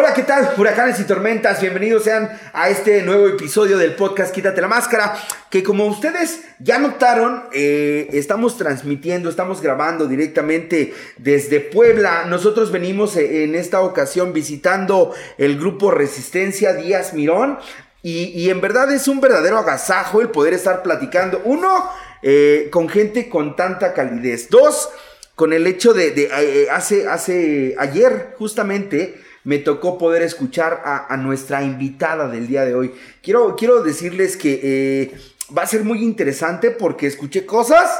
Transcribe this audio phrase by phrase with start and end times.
[0.00, 0.54] Hola, ¿qué tal?
[0.56, 5.18] Huracanes y tormentas, bienvenidos sean a este nuevo episodio del podcast Quítate la Máscara,
[5.50, 12.26] que como ustedes ya notaron, eh, estamos transmitiendo, estamos grabando directamente desde Puebla.
[12.26, 17.58] Nosotros venimos eh, en esta ocasión visitando el grupo Resistencia Díaz Mirón
[18.00, 21.90] y, en verdad es un verdadero agasajo el poder estar platicando, uno,
[22.22, 24.90] eh, con gente con tanta calidez, dos,
[25.34, 32.28] con el hecho de, hace, hace ayer justamente me tocó poder escuchar a, nuestra invitada
[32.28, 32.92] del día de hoy.
[33.22, 35.18] Quiero, quiero decirles que eh,
[35.56, 37.90] va a ser muy interesante porque escuché cosas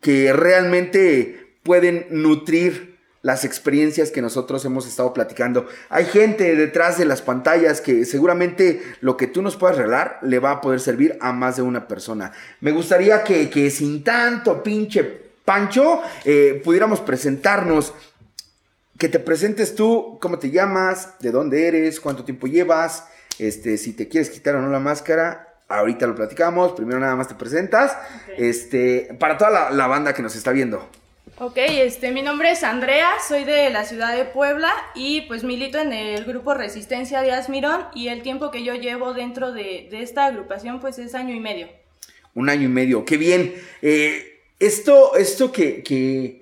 [0.00, 5.66] que realmente pueden nutrir las experiencias que nosotros hemos estado platicando.
[5.90, 10.38] Hay gente detrás de las pantallas que seguramente lo que tú nos puedas regalar le
[10.38, 12.32] va a poder servir a más de una persona.
[12.62, 17.92] Me gustaría que, sin tanto pinche pancho eh, pudiéramos presentarnos
[18.98, 23.92] que te presentes tú, cómo te llamas, de dónde eres, cuánto tiempo llevas, este, si
[23.94, 27.96] te quieres quitar o no la máscara, ahorita lo platicamos, primero nada más te presentas,
[28.36, 30.86] este, para toda la, banda que nos está viendo.
[31.38, 35.78] Ok, este, mi nombre es Andrea, soy de la ciudad de Puebla y pues milito
[35.78, 40.26] en el grupo Resistencia de Asmirón y el tiempo que yo llevo dentro de, esta
[40.26, 41.68] agrupación pues es año y medio.
[42.34, 43.54] Un año y medio, qué bien.
[43.80, 46.41] Eh, esto, esto que, que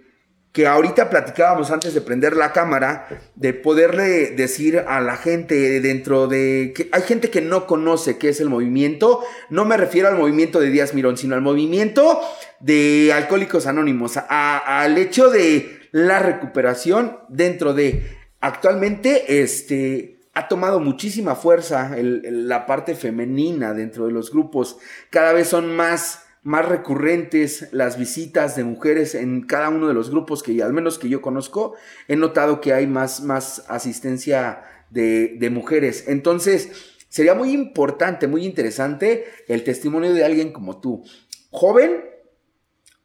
[0.53, 3.07] que ahorita platicábamos antes de prender la cámara,
[3.37, 8.31] de poderle decir a la gente dentro de que hay gente que no conoce qué
[8.31, 12.21] es el movimiento, no me refiero al movimiento de Díaz Mirón, sino al movimiento
[12.59, 21.35] de Alcohólicos Anónimos, al hecho de la recuperación dentro de actualmente este ha tomado muchísima
[21.35, 24.79] fuerza la parte femenina dentro de los grupos,
[25.11, 30.11] cada vez son más más recurrentes las visitas de mujeres en cada uno de los
[30.11, 31.75] grupos que al menos que yo conozco,
[32.09, 36.05] he notado que hay más, más asistencia de, de mujeres.
[36.09, 41.05] Entonces, sería muy importante, muy interesante el testimonio de alguien como tú,
[41.51, 42.05] joven,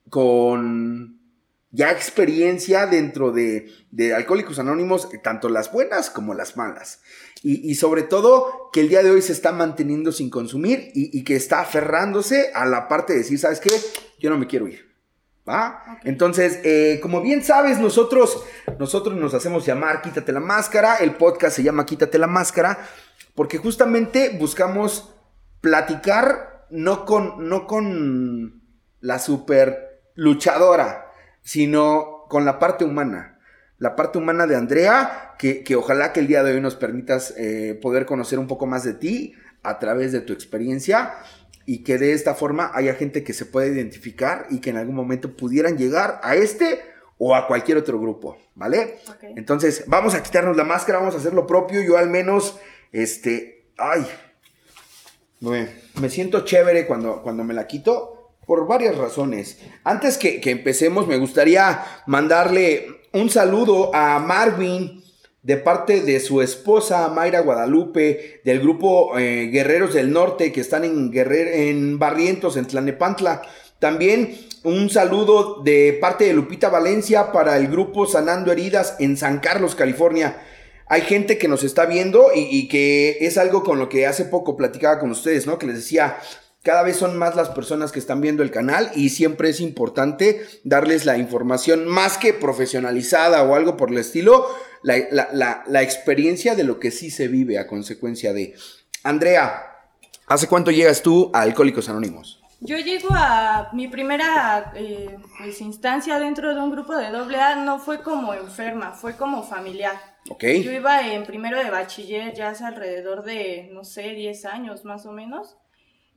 [0.09, 1.14] con
[1.75, 7.01] ya experiencia dentro de, de, Alcohólicos Anónimos, tanto las buenas como las malas.
[7.43, 11.35] Y, sobre todo que el día de hoy se está manteniendo sin consumir y, que
[11.35, 13.69] está aferrándose a la parte de decir, ¿sabes qué?
[14.19, 14.95] Yo no me quiero ir.
[15.47, 15.99] ¿Va?
[16.05, 18.43] Entonces, eh, como bien sabes, nosotros,
[18.79, 20.95] nosotros nos hacemos llamar Quítate la Máscara.
[20.95, 22.79] El podcast se llama Quítate la Máscara
[23.35, 25.13] porque justamente buscamos
[25.61, 28.63] platicar no con, no con
[29.01, 31.04] la super luchadora,
[31.45, 33.39] sino con la parte humana.
[33.77, 37.79] La parte humana de Andrea, que, ojalá que el día de hoy nos permitas eh,
[37.81, 41.13] poder conocer un poco más de ti a través de tu experiencia
[41.65, 44.95] y que de esta forma haya gente que se pueda identificar y que en algún
[44.95, 46.81] momento pudieran llegar a este
[47.17, 48.97] o a cualquier otro grupo, ¿vale?
[49.35, 52.57] Entonces, vamos a quitarnos la máscara, vamos a hacer lo propio, yo al menos,
[52.91, 54.05] este, ay,
[55.39, 58.14] me, siento chévere cuando, cuando me la quito
[58.45, 59.59] por varias razones.
[59.83, 65.03] Antes que, que empecemos, me gustaría mandarle un saludo a Marvin
[65.41, 70.83] de parte de su esposa Mayra Guadalupe, del grupo eh, Guerreros del Norte que están
[70.83, 73.43] en, en Barrientos, en Tlanepantla.
[73.77, 79.39] También un saludo de parte de Lupita Valencia para el grupo Sanando Heridas en San
[79.39, 80.41] Carlos, California.
[80.87, 84.25] Hay gente que nos está viendo y, y que es algo con lo que hace
[84.25, 85.59] poco platicaba con ustedes, ¿no?
[85.59, 86.17] Que les decía,
[86.65, 90.43] cada vez son más las personas que están viendo el canal y siempre es importante
[90.63, 94.47] darles la información más que profesionalizada o algo por el estilo,
[94.81, 98.55] la, experiencia de lo que sí se vive a consecuencia de.
[99.03, 99.61] Andrea,
[100.25, 102.41] ¿hace cuánto llegas tú a Alcohólicos Anónimos?
[102.61, 107.77] Yo llego a mi primera eh, pues, instancia dentro de un grupo de AA, no
[107.77, 109.93] fue como enferma, fue como familiar.
[110.27, 110.63] Okay.
[110.63, 115.05] Yo iba en primero de bachiller ya hace alrededor de, no sé, 10 años más
[115.05, 115.57] o menos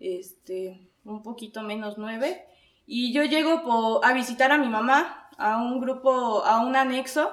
[0.00, 2.44] este, un poquito menos nueve.
[2.86, 7.31] Y yo llego a visitar a mi mamá, a un grupo, a un anexo,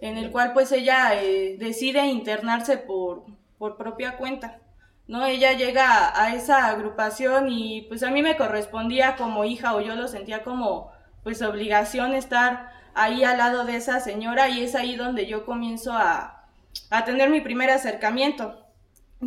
[0.00, 3.24] en el cual pues ella eh, decide internarse por,
[3.58, 4.60] por propia cuenta.
[5.06, 5.24] ¿no?
[5.26, 9.94] Ella llega a esa agrupación y pues a mí me correspondía como hija o yo
[9.94, 10.90] lo sentía como
[11.22, 15.92] pues obligación estar ahí al lado de esa señora y es ahí donde yo comienzo
[15.92, 16.46] a,
[16.90, 18.61] a tener mi primer acercamiento.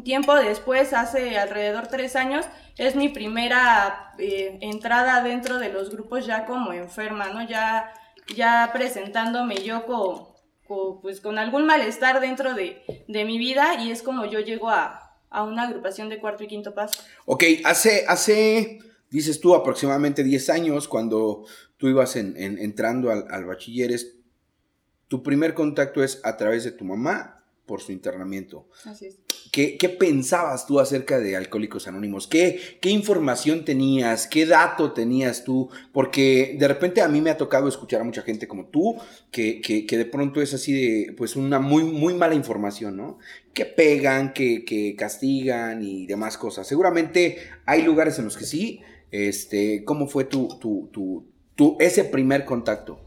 [0.03, 2.45] Tiempo después, hace alrededor tres años,
[2.77, 7.47] es mi primera eh, entrada dentro de los grupos ya como enferma, ¿no?
[7.47, 7.93] Ya,
[8.35, 10.27] ya presentándome yo con,
[11.01, 15.01] pues, con algún malestar dentro de, mi vida y es como yo llego a,
[15.31, 17.01] una agrupación de cuarto y quinto paso.
[17.25, 21.45] Ok, hace, hace, dices tú, aproximadamente 10 años, cuando
[21.77, 24.15] tú ibas en, entrando al, al bachilleres,
[25.07, 28.67] tu primer contacto es a través de tu mamá por su internamiento.
[28.85, 29.24] Así es.
[29.55, 32.27] ¿Qué, pensabas tú acerca de Alcohólicos Anónimos?
[32.27, 34.27] ¿Qué, ¿Qué información tenías?
[34.27, 35.69] ¿Qué dato tenías tú?
[35.93, 38.97] Porque de repente a mí me ha tocado escuchar a mucha gente como tú,
[39.31, 43.17] que, de pronto es así de, pues una muy, muy mala información, ¿no?
[43.53, 46.67] Que pegan, que, que castigan y demás cosas.
[46.67, 48.81] Seguramente hay lugares en los que sí.
[49.09, 50.89] Este, ¿Cómo fue tu, tu,
[51.55, 53.04] tu ese primer contacto?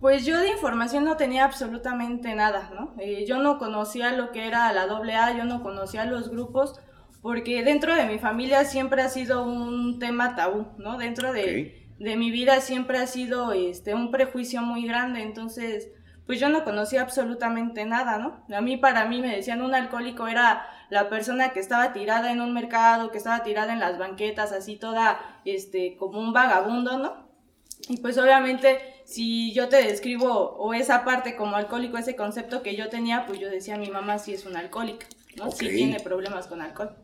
[0.00, 2.94] Pues yo de información no tenía absolutamente nada, ¿no?
[3.00, 6.78] Eh, yo no conocía lo que era la AA, yo no conocía los grupos,
[7.20, 10.98] porque dentro de mi familia siempre ha sido un tema tabú, ¿no?
[10.98, 15.90] Dentro de, de mi vida siempre ha sido este, un prejuicio muy grande, entonces,
[16.26, 18.44] pues yo no conocía absolutamente nada, ¿no?
[18.56, 22.40] A mí, para mí, me decían un alcohólico era la persona que estaba tirada en
[22.40, 27.28] un mercado, que estaba tirada en las banquetas, así toda, este, como un vagabundo, ¿no?
[27.88, 32.76] Y pues obviamente si yo te describo o esa parte como alcohólico, ese concepto que
[32.76, 35.06] yo tenía, pues yo decía mi mamá sí es una alcohólica,
[35.36, 35.50] ¿no?
[35.50, 35.72] Sí Ok.
[35.74, 36.96] tiene problemas con alcohol.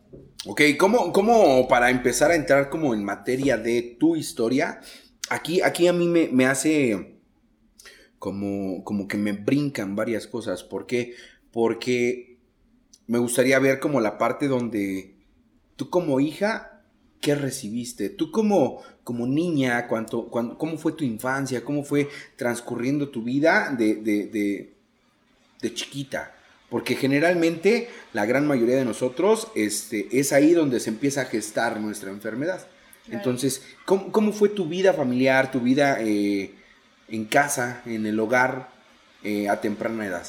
[0.47, 4.81] Ok, ¿cómo, cómo para empezar a entrar como en materia de tu historia?
[5.31, 7.21] Aquí, aquí a mí me, me hace
[8.19, 10.65] como, como que me brincan varias cosas.
[10.65, 11.15] ¿Por qué?
[11.53, 12.39] Porque
[13.07, 15.17] me gustaría ver como la parte donde
[15.77, 16.74] tú como hija,
[17.25, 18.11] ¿qué recibiste?
[18.11, 21.65] Tú como, como niña, cuánto, cuán- ¿cómo fue tu infancia?
[21.65, 24.73] ¿Cómo fue transcurriendo tu vida de, de, de,
[25.63, 26.35] de chiquita?
[26.69, 31.81] Porque generalmente la gran mayoría de nosotros este, es ahí donde se empieza a gestar
[31.81, 32.61] nuestra enfermedad.
[33.07, 33.19] Claro.
[33.19, 36.53] Entonces, ¿cómo, cómo fue tu vida familiar, tu vida eh,
[37.09, 38.69] en casa, en el hogar,
[39.23, 40.27] eh, a temprana edad?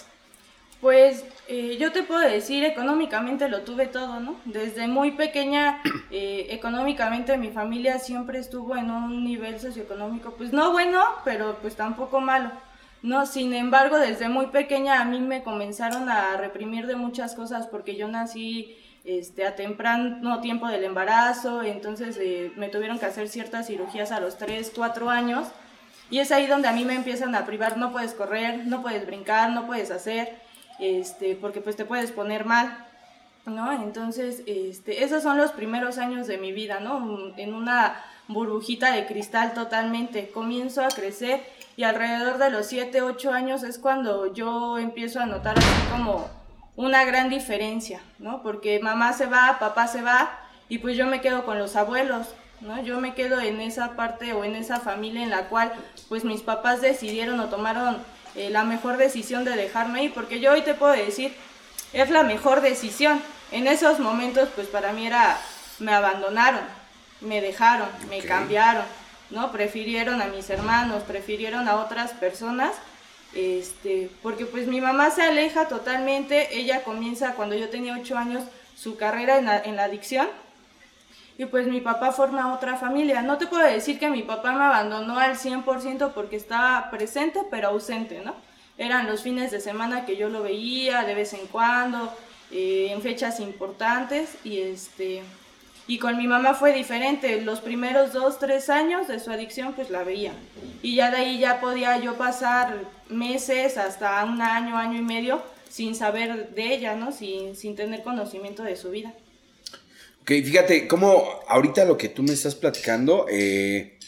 [0.80, 4.38] Pues eh, yo te puedo decir, económicamente lo tuve todo, ¿no?
[4.46, 5.82] Desde muy pequeña,
[6.12, 11.76] eh, económicamente mi familia siempre estuvo en un nivel socioeconómico, pues no bueno, pero pues
[11.76, 12.52] tampoco malo,
[13.04, 13.26] ¿no?
[13.26, 17.96] Sin embargo, desde muy pequeña a mí me comenzaron a reprimir de muchas cosas porque
[17.96, 18.76] yo nací
[19.06, 24.20] este, a temprano tiempo del embarazo, entonces eh, me tuvieron que hacer ciertas cirugías a
[24.20, 25.48] los 3, 4 años.
[26.10, 29.06] Y es ahí donde a mí me empiezan a privar, no puedes correr, no puedes
[29.06, 30.36] brincar, no puedes hacer,
[30.80, 32.86] este, porque pues te puedes poner mal,
[33.46, 33.72] ¿no?
[33.72, 37.34] Entonces, este, esos son los primeros años de mi vida, ¿no?
[37.38, 40.30] En una burbujita de cristal totalmente.
[40.30, 41.42] Comienzo a crecer
[41.78, 46.28] y alrededor de los 7, 8 años es cuando yo empiezo a notar así como
[46.76, 48.42] una gran diferencia, ¿no?
[48.42, 52.34] Porque mamá se va, papá se va y pues yo me quedo con los abuelos,
[52.62, 52.82] ¿no?
[52.82, 55.72] Yo me quedo en esa parte o en esa familia en la cual
[56.10, 57.98] pues mis papás decidieron o tomaron
[58.36, 61.34] eh, la mejor decisión de dejarme ir, porque yo hoy te puedo decir,
[61.94, 63.22] es la mejor decisión.
[63.52, 65.38] En esos momentos pues para mí era,
[65.80, 66.62] me abandonaron,
[67.22, 68.86] me dejaron, me cambiaron,
[69.30, 69.52] ¿no?
[69.52, 72.72] Prefirieron a mis hermanos, prefirieron a otras personas
[73.36, 78.44] este, porque pues mi mamá se aleja totalmente, ella comienza cuando yo tenía 8 años
[78.78, 80.28] su carrera en la, en la adicción
[81.38, 83.22] y pues mi papá forma otra familia.
[83.22, 87.70] No te puedo decir que mi papá me abandonó al 100% porque estaba presente pero
[87.70, 88.36] ausente, ¿no?
[88.78, 92.14] Eran los fines de semana que yo lo veía de vez en cuando,
[92.52, 95.24] eh, en fechas importantes y este...
[95.88, 97.42] Y con mi mamá fue diferente.
[97.42, 100.34] Los primeros dos, tres años de su adicción, pues la veía.
[100.82, 102.76] Y ya de ahí ya podía yo pasar
[103.08, 107.12] meses hasta un año, año y medio sin saber de ella, ¿no?
[107.12, 109.14] Sin, sin tener conocimiento de su vida.
[110.26, 114.00] Ok, fíjate, como ahorita lo que tú me estás platicando, eh,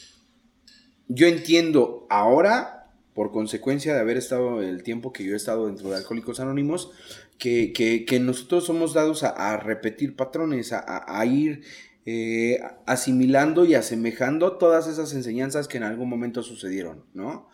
[1.08, 5.92] yo entiendo ahora, por consecuencia de haber estado el tiempo que yo he estado dentro
[5.92, 6.90] de Alcohólicos Anónimos,
[7.38, 11.62] que, que- que nosotros somos dados a, repetir patrones, a, ir
[12.08, 17.48] eh, asimilando y asemejando todas esas enseñanzas que en algún momento sucedieron, ¿no?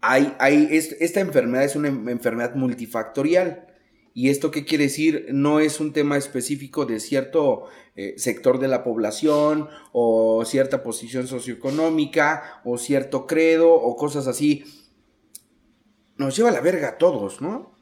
[0.00, 3.68] Hay, hay, es- esta enfermedad es una enfermedad multifactorial.
[4.14, 5.28] ¿Y esto qué quiere decir?
[5.32, 7.64] No es un tema específico de cierto
[7.96, 14.64] eh, sector de la población o cierta posición socioeconómica o cierto credo o cosas así.
[16.16, 17.72] Nos lleva a la verga a todos, ¿no?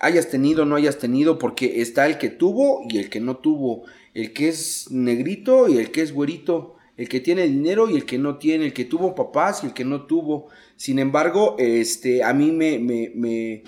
[0.00, 3.36] Hayas tenido o no hayas tenido, porque está el que tuvo y el que no
[3.36, 7.96] tuvo, el que es negrito y el que es güerito, el que tiene dinero y
[7.96, 10.48] el que no tiene, el que tuvo papás y el que no tuvo.
[10.76, 13.62] Sin embargo, este, a mí me, me, me,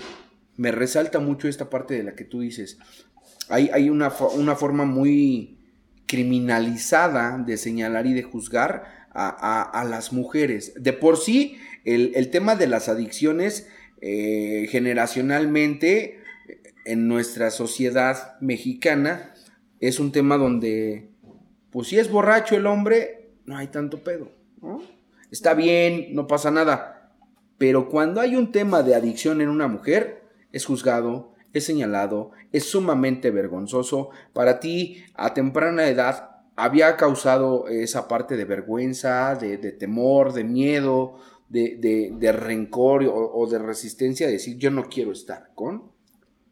[0.56, 2.78] me resalta mucho esta parte de la que tú dices.
[3.48, 5.58] Hay, hay una, una forma muy
[6.06, 10.72] criminalizada de señalar y de juzgar a, a- las mujeres.
[10.76, 13.68] De por sí, el, el tema de las adicciones
[14.00, 16.20] eh, generacionalmente
[16.84, 19.34] en nuestra sociedad mexicana
[19.80, 21.10] es un tema donde,
[21.70, 24.30] pues si es borracho el hombre, no hay tanto pedo.
[25.30, 27.12] Está bien, no pasa nada.
[27.58, 30.22] Pero cuando hay un tema de adicción en una mujer,
[30.56, 34.08] es juzgado, es señalado, es sumamente vergonzoso.
[34.32, 41.18] Para ti, a temprana edad, había causado esa parte de vergüenza, de, temor, de miedo,
[41.50, 45.92] de, rencor o, de resistencia, de decir yo no quiero estar con?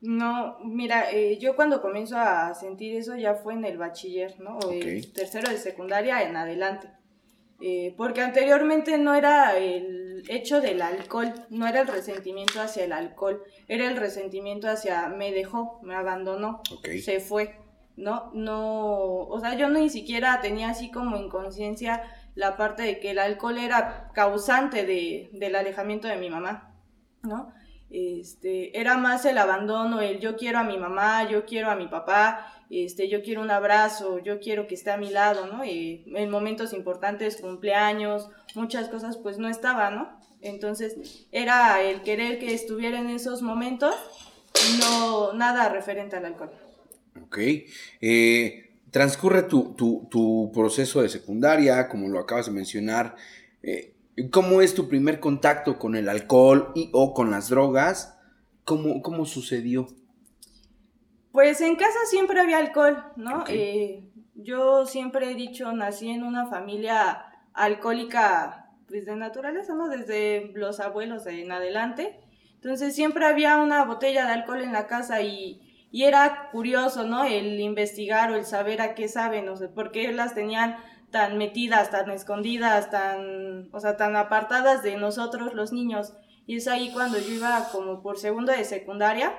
[0.03, 4.59] No, mira, eh, yo cuando comienzo a sentir eso ya fue en el bachiller, ¿no?
[4.59, 6.89] O el tercero de secundaria en adelante.
[7.63, 12.93] Eh, porque anteriormente no era el hecho del alcohol, no era el resentimiento hacia el
[12.93, 16.63] alcohol, era el resentimiento hacia me dejó, me abandonó,
[17.03, 17.59] se fue,
[17.97, 18.31] ¿no?
[18.35, 22.03] No, o sea, yo ni siquiera tenía así como inconsciencia
[22.35, 26.75] la parte de que el alcohol era causante de, del alejamiento de mi mamá,
[27.23, 27.53] ¿no?
[27.97, 31.87] Este, era más el abandono, el yo quiero a mi mamá, yo quiero a mi
[31.87, 35.63] papá, este, yo quiero un abrazo, yo quiero que esté a mi lado, ¿no?
[35.63, 40.09] En momentos importantes, cumpleaños, muchas cosas, pues no estaba, ¿no?
[40.41, 43.95] Entonces, era el querer que estuviera en esos momentos,
[44.81, 46.51] no nada referente al alcohol.
[47.23, 47.39] Ok.
[48.01, 53.15] Eh, transcurre tu, tu, proceso de secundaria, como lo acabas de mencionar.
[53.63, 53.94] Eh,
[54.31, 58.17] ¿Cómo es tu primer contacto con el alcohol y o con las drogas?
[58.65, 59.89] ¿Cómo, cómo sucedió?
[61.33, 63.45] Pues en casa siempre había alcohol, ¿no?
[63.49, 69.89] Eh, yo siempre he dicho, nací en una familia alcohólica, pues de naturaleza, ¿no?
[69.89, 72.21] Desde los abuelos en adelante.
[72.55, 77.25] Entonces siempre había una botella de alcohol en la casa y, y era curioso, ¿no?
[77.25, 80.77] El investigar o el saber a qué saben, no sé, por qué las tenían
[81.15, 86.13] tan metidas, tan escondidas, tan, o sea, tan apartadas de nosotros los niños.
[86.45, 89.33] Y es ahí cuando yo iba como por segundo de secundaria,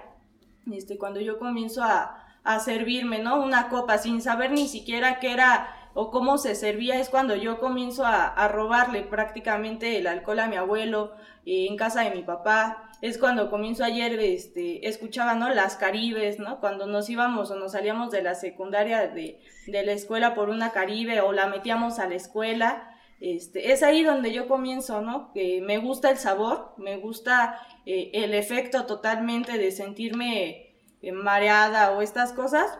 [0.71, 3.43] este, cuando yo comienzo a, a servirme, ¿no?
[3.43, 7.59] Una copa sin saber ni siquiera qué era o cómo se servía, es cuando yo
[7.59, 11.11] comienzo a, a robarle prácticamente el alcohol a mi abuelo
[11.45, 15.49] eh, en casa de mi papá es cuando comienzo ayer, este, escuchaba, ¿no?
[15.49, 16.59] Las Caribes, ¿no?
[16.59, 21.21] Cuando nos íbamos o nos salíamos de la secundaria de, la escuela por una Caribe
[21.21, 25.31] o la metíamos a la escuela, este, es ahí donde yo comienzo, ¿no?
[25.33, 31.91] Que me gusta el sabor, me gusta eh, el efecto totalmente de sentirme eh, mareada
[31.91, 32.79] o estas cosas,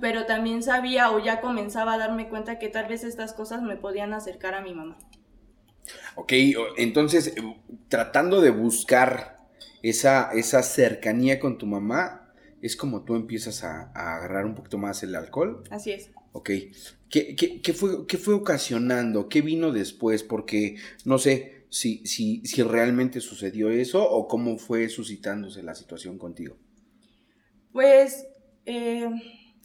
[0.00, 3.76] pero también sabía o ya comenzaba a darme cuenta que tal vez estas cosas me
[3.76, 4.96] podían acercar a mi mamá.
[6.14, 6.32] Ok,
[6.76, 7.34] entonces,
[7.88, 9.40] tratando de buscar
[9.82, 15.02] esa, esa cercanía con tu mamá, es como tú empiezas a, agarrar un poquito más
[15.02, 15.64] el alcohol.
[15.70, 16.10] Así es.
[16.32, 16.50] Ok.
[17.10, 19.28] ¿Qué, fue, ¿Qué fue ocasionando?
[19.28, 20.22] ¿Qué vino después?
[20.22, 26.18] Porque no sé si, si, si realmente sucedió eso o cómo fue suscitándose la situación
[26.18, 26.56] contigo.
[27.72, 28.26] Pues
[28.64, 29.10] eh,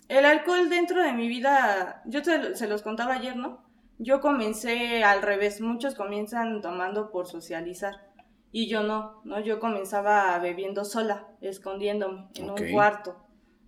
[0.09, 3.66] el alcohol dentro de mi vida, yo se los contaba ayer, ¿no?
[3.99, 7.95] Yo comencé al revés, muchos comienzan tomando por socializar
[8.51, 9.39] y yo no, ¿no?
[9.39, 13.17] Yo comenzaba bebiendo sola, escondiéndome en un cuarto,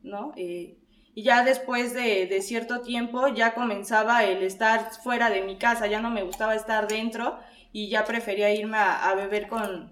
[0.04, 0.34] ¿no?
[0.36, 0.78] Eh,
[1.16, 6.00] y ya después de, cierto tiempo ya comenzaba el estar fuera de mi casa, ya
[6.00, 7.40] no me gustaba estar dentro
[7.74, 9.92] y ya prefería irme a, beber con,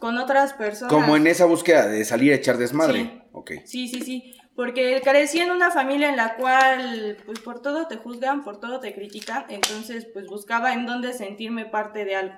[0.00, 0.92] con otras personas.
[0.92, 3.22] Como en esa búsqueda de salir a echar desmadre.
[3.64, 7.96] Sí, sí, sí porque crecí en una familia en la cual pues por todo te
[7.96, 12.36] juzgan, por todo te critican, entonces pues buscaba en dónde sentirme parte de algo,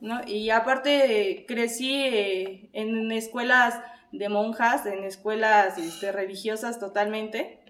[0.00, 0.20] ¿no?
[0.26, 3.80] Y aparte crecí eh, en escuelas
[4.12, 7.60] de monjas, en escuelas este, religiosas totalmente,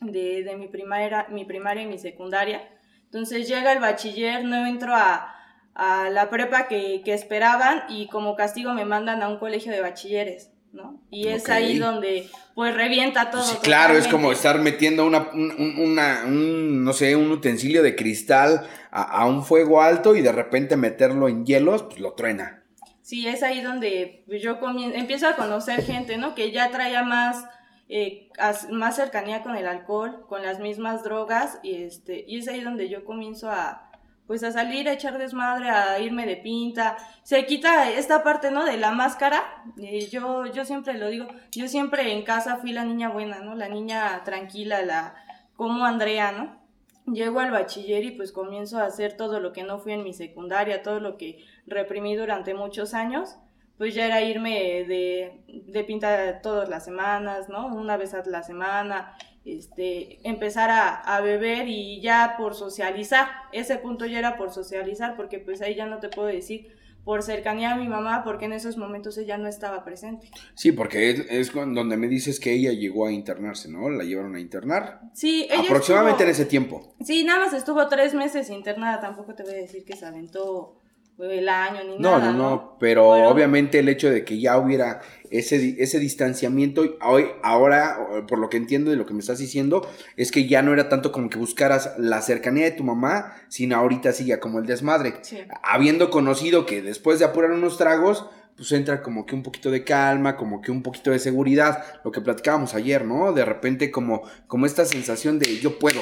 [0.00, 2.68] de, de mi, primaria, mi primaria y mi secundaria,
[3.04, 5.34] entonces llega el bachiller, no entro a,
[5.74, 9.80] a la prepa que, que esperaban y como castigo me mandan a un colegio de
[9.80, 10.50] bachilleres.
[10.72, 11.00] ¿No?
[11.10, 13.42] Y es ahí donde pues revienta todo.
[13.42, 19.26] Sí, claro, es como estar metiendo una, un, no sé, un utensilio de cristal a,
[19.26, 22.62] un fuego alto y de repente meterlo en hielos, pues lo truena.
[23.02, 24.58] Sí, es ahí donde yo
[24.94, 26.34] empiezo a conocer gente, ¿no?
[26.34, 27.44] Que ya traía más,
[27.88, 28.28] eh,
[28.70, 32.88] más cercanía con el alcohol, con las mismas drogas, y, este, y es ahí donde
[32.88, 33.91] yo comienzo a,
[34.26, 36.96] pues a salir a echar desmadre, a irme de pinta.
[37.22, 38.64] Se quita esta parte, ¿no?
[38.64, 39.64] De la máscara.
[39.78, 43.54] Eh, yo, yo siempre lo digo, yo siempre en casa fui la niña buena, ¿no?
[43.54, 45.14] La niña tranquila, la
[45.56, 46.60] como Andrea, ¿no?
[47.12, 50.12] Llego al bachiller y pues comienzo a hacer todo lo que no fui en mi
[50.12, 53.36] secundaria, todo lo que reprimí durante muchos años.
[53.76, 57.66] Pues ya era irme de, de pinta todas las semanas, ¿no?
[57.66, 63.28] Una vez a la semana, este, empezar a, beber y ya por socializar.
[63.52, 66.68] Ese punto ya era por socializar, porque pues ahí ya no te puedo decir
[67.04, 70.30] por cercanía a mi mamá, porque en esos momentos ella no estaba presente.
[70.54, 73.90] Sí, porque es, donde me dices que ella llegó a internarse, ¿no?
[73.90, 75.00] La llevaron a internar.
[75.12, 76.94] Sí, ella Aproximadamente en ese tiempo.
[77.04, 80.81] Sí, nada más estuvo tres meses internada, tampoco te voy a decir que se aventó
[81.18, 82.32] el año ni No, nada.
[82.32, 85.00] no, no, pero obviamente el hecho de que ya hubiera
[85.30, 89.88] ese, ese distanciamiento, hoy, ahora, por lo que entiendo y lo que me estás diciendo,
[90.16, 93.76] es que ya no era tanto como que buscaras la cercanía de tu mamá, sino
[93.76, 95.14] ahorita sí ya como el desmadre.
[95.22, 95.38] Sí.
[95.62, 98.26] Habiendo conocido que después de apurar unos tragos,
[98.56, 102.10] pues entra como que un poquito de calma, como que un poquito de seguridad, lo
[102.12, 103.32] que platicábamos ayer, ¿no?
[103.32, 106.00] De repente como, como esta sensación de yo puedo,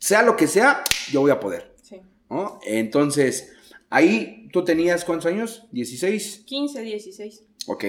[0.00, 2.00] sea lo que sea, yo voy a poder, Sí.
[2.30, 2.58] ¿no?
[2.66, 3.52] Entonces,
[3.90, 5.66] ahí tú tenías cuántos años?
[5.72, 6.44] 16.
[6.46, 7.44] 15, 16.
[7.66, 7.84] Ok.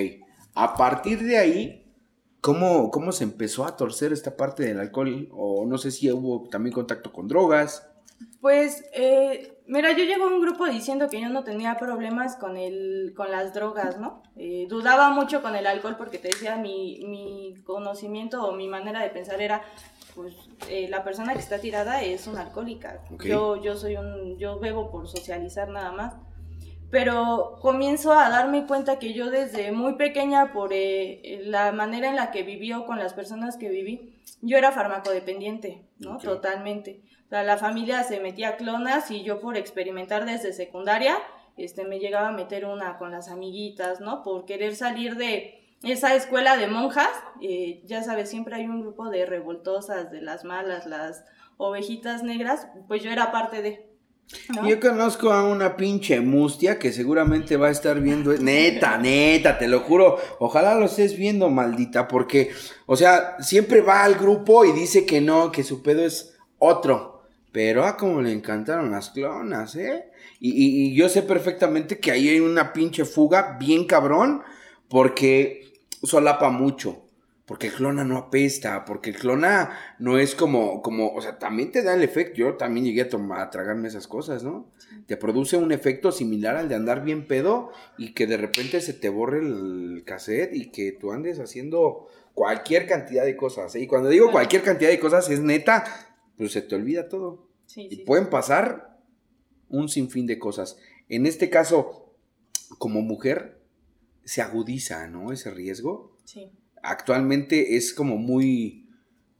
[0.56, 1.94] A partir de ahí,
[2.42, 5.30] ¿cómo, ¿cómo se empezó a torcer esta parte del alcohol?
[5.32, 7.86] O no sé si hubo también contacto con drogas.
[8.42, 12.58] Pues, eh, mira, yo llego a un grupo diciendo que yo no tenía problemas con,
[12.58, 14.24] el, con las drogas, ¿no?
[14.36, 19.02] Eh, dudaba mucho con el alcohol porque te decía, mi, mi conocimiento o mi manera
[19.02, 19.62] de pensar era,
[20.16, 20.34] pues,
[20.70, 23.02] eh, la persona que está tirada es una alcohólica.
[23.12, 23.26] Ok.
[23.26, 26.14] Yo, yo soy un, yo bebo por socializar nada más.
[26.92, 32.16] Pero comienzo a darme cuenta que yo desde muy pequeña, por eh, la manera en
[32.16, 36.16] la que viví o con las personas que viví, yo era farmacodependiente, ¿no?
[36.16, 36.24] Ok.
[36.24, 37.04] Totalmente.
[37.26, 41.16] O sea, la familia se metía clonas y yo por experimentar desde secundaria,
[41.58, 44.24] este, me llegaba a meter una con las amiguitas, ¿no?
[44.24, 47.10] Por querer salir de esa escuela de monjas,
[47.42, 51.24] eh, ya sabes, siempre hay un grupo de revoltosas, de las malas, las
[51.58, 53.90] ovejitas negras, pues yo era parte de...
[54.68, 58.32] Yo conozco a una pinche mustia que seguramente va a estar viendo.
[58.34, 60.20] Neta, neta, te lo juro.
[60.38, 62.52] Ojalá lo estés viendo, maldita, porque,
[62.86, 67.24] o sea, siempre va al grupo y dice que no, que su pedo es otro.
[67.52, 70.12] Pero, ah, como le encantaron las clonas, ¿eh?
[70.40, 74.44] Y, y- y yo sé perfectamente que ahí hay una pinche fuga bien cabrón,
[74.90, 75.69] porque
[76.04, 77.06] solapa mucho.
[77.46, 81.72] Porque el clona no apesta, porque el clona no es como, como, o sea, también
[81.72, 82.36] te da el efecto.
[82.36, 84.70] Yo también llegué a, tomar, a tragarme esas cosas, ¿no?
[85.08, 88.94] Te produce un efecto similar al de andar bien pedo y que de repente se
[88.94, 93.74] te borre el cassette y que tú andes haciendo cualquier cantidad de cosas.
[93.74, 93.82] ¿eh?
[93.82, 95.84] Y cuando digo cualquier cantidad de cosas, es neta,
[96.38, 97.50] pues se te olvida todo.
[97.66, 99.00] Sí, Y sí, pueden pasar
[99.70, 100.78] un sinfín de cosas.
[101.10, 102.14] En este caso,
[102.78, 103.59] como mujer,
[104.24, 105.32] se agudiza, ¿no?
[105.32, 106.18] Ese riesgo.
[106.26, 106.50] sí.
[106.82, 108.88] Actualmente es como muy,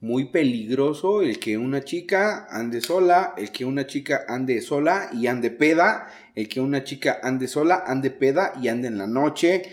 [0.02, 5.28] muy peligroso el que una chica ande sola, el que una chica ande sola y
[5.28, 9.64] ande peda, el que una chica ande sola, ande peda y ande en la noche.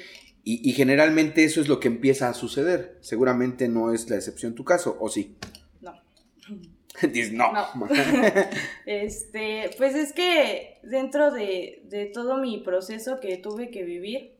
[0.44, 2.98] Y, y generalmente eso es lo que empieza a suceder.
[3.00, 5.36] Seguramente no es la excepción tu caso, ¿o sí?
[5.80, 5.92] No.
[7.12, 7.52] Dices, no.
[7.52, 7.88] No.
[8.86, 14.36] Este, pues es que dentro de, de todo mi proceso que tuve que vivir,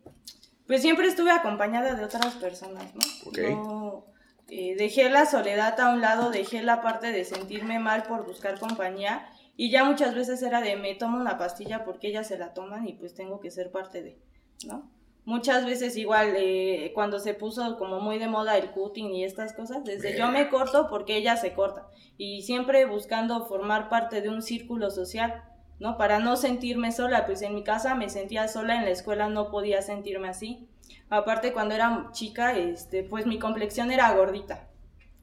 [0.66, 3.29] pues siempre estuve acompañada de otras personas, ¿no?
[3.29, 3.38] Ok.
[3.38, 4.07] Yo
[4.48, 8.59] eh, dejé la soledad a un lado, dejé la parte de sentirme mal por buscar
[8.59, 12.55] compañía y ya muchas veces era de me tomo una pastilla porque ellas se la
[12.55, 14.18] toman y pues tengo que ser parte de,
[14.66, 14.90] ¿no?
[15.24, 19.52] Muchas veces igual eh, cuando se puso como muy de moda el cutting y estas
[19.52, 24.29] cosas, desde yo me corto porque ella se corta y siempre buscando formar parte de
[24.29, 25.42] un círculo social,
[25.78, 25.96] ¿no?
[25.98, 29.50] Para no sentirme sola, pues en mi casa me sentía sola, en la escuela no
[29.50, 30.68] podía sentirme así.
[31.10, 34.68] Aparte cuando era chica, este, pues mi complexión era gordita,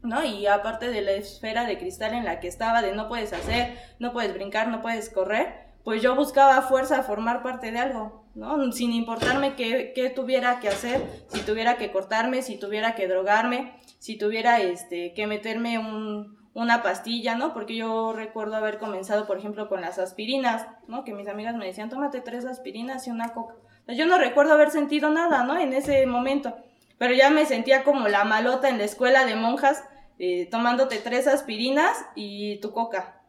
[0.02, 0.24] ¿no?
[0.24, 3.78] Y aparte de la esfera de cristal en la que estaba, de no puedes hacer,
[4.00, 8.26] no puedes brincar, no puedes correr, pues yo buscaba a fuerza formar parte de algo,
[8.36, 8.72] ¿no?
[8.72, 13.74] Sin importarme qué, qué tuviera que hacer, si tuviera que cortarme, si tuviera que drogarme,
[14.00, 17.54] si tuviera este, que meterme un, una pastilla, ¿no?
[17.54, 21.04] Porque yo recuerdo haber comenzado, por ejemplo, con las aspirinas, ¿no?
[21.04, 23.56] Que mis amigas me decían, tómate tres aspirinas y una coca.
[23.88, 25.58] Yo no recuerdo haber sentido nada, ¿no?
[25.58, 26.56] En ese momento.
[26.98, 29.84] Pero ya me sentía como la malota en la escuela de monjas,
[30.20, 33.22] eh, tomándote tres aspirinas y tu coca,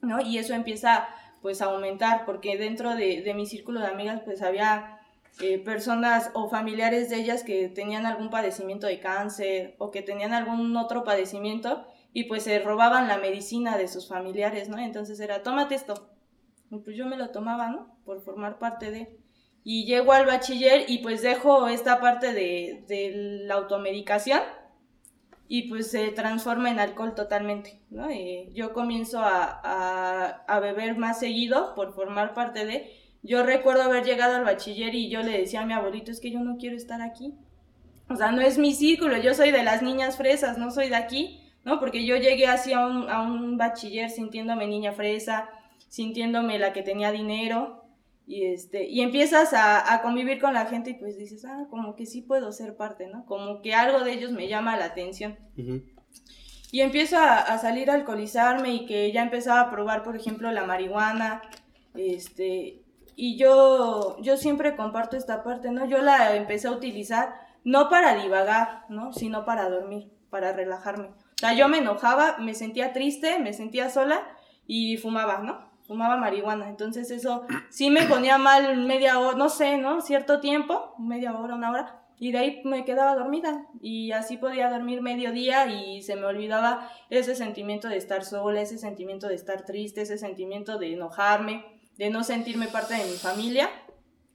[0.00, 0.20] ¿no?
[0.20, 1.06] Y eso empieza
[1.42, 5.00] pues a aumentar, porque dentro de, de mi círculo de amigas pues había
[5.40, 10.34] eh, personas o familiares de ellas que tenían algún padecimiento de cáncer o que tenían
[10.34, 14.78] algún otro padecimiento y pues se robaban la medicina de sus familiares, ¿no?
[14.78, 16.10] Entonces era, tómate esto.
[16.70, 17.96] Y pues yo me lo tomaba, ¿no?
[18.04, 19.18] Por formar parte de...
[19.62, 24.40] Y llego al bachiller y pues dejo esta parte de, de la automedicación
[25.48, 28.08] y pues se transforma en alcohol totalmente, ¿no?
[28.08, 32.96] Eh, yo comienzo a, a, a beber más seguido por formar parte de...
[33.22, 36.30] Yo recuerdo haber llegado al bachiller y yo le decía a mi abuelito, es que
[36.30, 37.34] yo no quiero estar aquí.
[38.08, 40.96] O sea, no es mi círculo, yo soy de las niñas fresas, no soy de
[40.96, 41.78] aquí, ¿no?
[41.78, 45.48] Porque yo llegué así a un, a un bachiller sintiéndome niña fresa,
[45.88, 47.84] sintiéndome la que tenía dinero,
[48.26, 51.96] y, este, y empiezas a, a, convivir con la gente y pues dices, ah, como
[51.96, 53.24] que sí puedo ser parte, ¿no?
[53.26, 55.36] Como que algo de ellos me llama la atención.
[55.56, 55.82] Uh -huh.
[56.70, 60.52] Y empiezo a, a, salir a alcoholizarme y que ya empezaba a probar, por ejemplo,
[60.52, 61.42] la marihuana,
[61.94, 62.82] este,
[63.16, 65.86] y yo, yo siempre comparto esta parte, ¿no?
[65.86, 69.12] Yo la empecé a utilizar no para divagar, ¿no?
[69.12, 71.10] Sino para dormir, para relajarme.
[71.40, 74.20] O sea, yo me enojaba, me sentía triste, me sentía sola
[74.66, 75.70] y fumaba, ¿no?
[75.86, 76.68] Fumaba marihuana.
[76.68, 80.02] Entonces eso sí me ponía mal media hora, no sé, ¿no?
[80.02, 82.02] Cierto tiempo, media hora, una hora.
[82.18, 86.26] Y de ahí me quedaba dormida y así podía dormir medio día y se me
[86.26, 91.64] olvidaba ese sentimiento de estar sola, ese sentimiento de estar triste, ese sentimiento de enojarme,
[91.96, 93.70] de no sentirme parte de mi familia.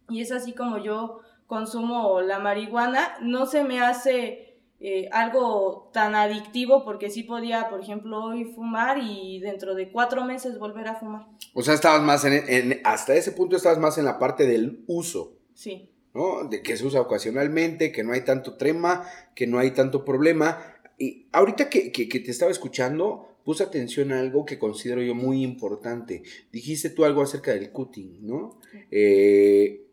[0.10, 3.16] Y es así como yo consumo la marihuana.
[3.22, 4.45] No se me hace
[4.88, 10.24] eh, algo tan adictivo porque sí podía, por ejemplo, hoy fumar y dentro de cuatro
[10.26, 11.26] meses volver a fumar.
[11.56, 14.84] O sea, estabas más en, en hasta ese punto estabas más en la parte del
[14.86, 15.40] uso.
[15.56, 15.90] Sí.
[16.14, 16.48] ¿no?
[16.48, 20.60] De que se usa ocasionalmente, que no hay tanto trema, que no hay tanto problema.
[21.00, 26.22] Y ahorita que, te estaba escuchando, puse atención a algo que considero yo muy importante.
[26.52, 28.60] Dijiste tú algo acerca del cutting, ¿no?
[28.92, 29.88] Eh,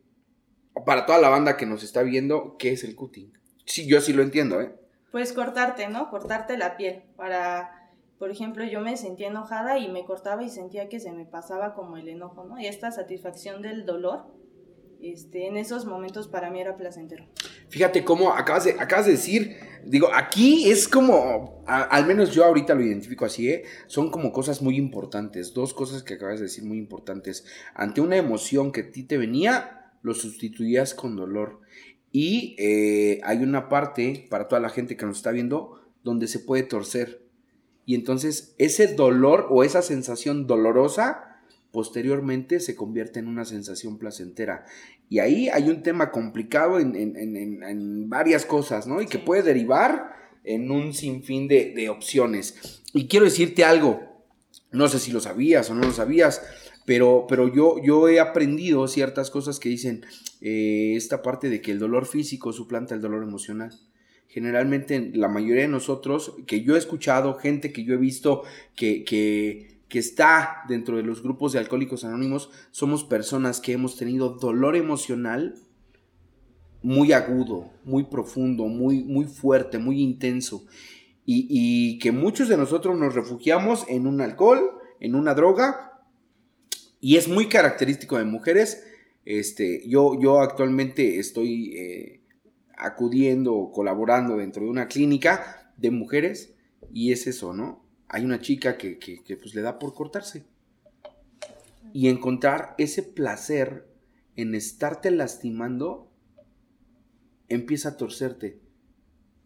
[0.85, 3.33] para toda la banda que nos está viendo, ¿qué es el cutting?
[3.65, 4.82] Sí, yo sí lo entiendo, ¿eh?
[5.13, 6.11] Pues cortarte, ¿no?
[6.11, 10.89] Cortarte la piel para, por ejemplo, yo me sentía enojada y me cortaba y sentía
[10.89, 12.59] que se me pasaba como el enojo, ¿no?
[12.59, 14.25] Y esta satisfacción del dolor
[15.03, 17.27] este, en esos momentos para mí era placentero.
[17.69, 22.75] Fíjate cómo acabas de, acabas de decir, digo, aquí es como, al menos yo ahorita
[22.75, 23.65] lo identifico así, ¿eh?
[23.89, 27.45] son como cosas muy importantes, dos cosas que acabas de decir muy importantes.
[27.75, 31.61] Ante una emoción que a ti te venía, lo sustituías con dolor.
[32.13, 36.39] Y eh, hay una parte, para toda la gente que nos está viendo, donde se
[36.39, 37.23] puede torcer.
[37.87, 41.33] Y entonces ese dolor o esa sensación dolorosa
[41.73, 44.67] posteriormente se convierte en una sensación placentera.
[45.09, 49.01] Y ahí hay un tema complicado en, varias cosas, ¿no?
[49.01, 50.13] Y que puede derivar
[50.45, 52.83] en un sinfín de, opciones.
[52.93, 54.01] Y quiero decirte algo,
[54.71, 56.43] no sé si lo sabías o no lo sabías,
[56.85, 60.05] pero, pero yo, yo he aprendido ciertas cosas que dicen
[60.41, 63.73] eh, esta parte de que el dolor físico suplanta el dolor emocional
[64.33, 69.05] generalmente la mayoría de nosotros, que yo he escuchado, gente que yo he visto que,
[69.05, 74.31] que, que está dentro de los grupos de alcohólicos anónimos, somos personas que hemos tenido
[74.31, 75.57] dolor emocional
[76.83, 80.65] muy agudo, muy profundo, muy, muy fuerte, muy intenso.
[81.27, 85.92] Y, que muchos de nosotros nos refugiamos en un alcohol, en una droga,
[87.03, 88.83] y es muy característico de mujeres.
[89.27, 92.23] Este, yo, yo actualmente estoy eh,
[92.79, 96.55] acudiendo o colaborando dentro de una clínica de mujeres,
[96.91, 97.83] y es eso, ¿no?
[98.13, 98.99] hay una chica que,
[99.41, 100.45] pues le da por cortarse.
[101.95, 103.89] Y encontrar ese placer
[104.37, 106.11] en estarte lastimando
[107.49, 108.61] empieza a torcerte,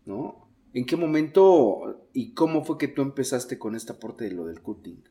[0.04, 0.48] ¿no?
[0.74, 4.60] ¿En qué momento y cómo fue que tú empezaste con esta parte de lo del
[4.60, 5.02] cutting?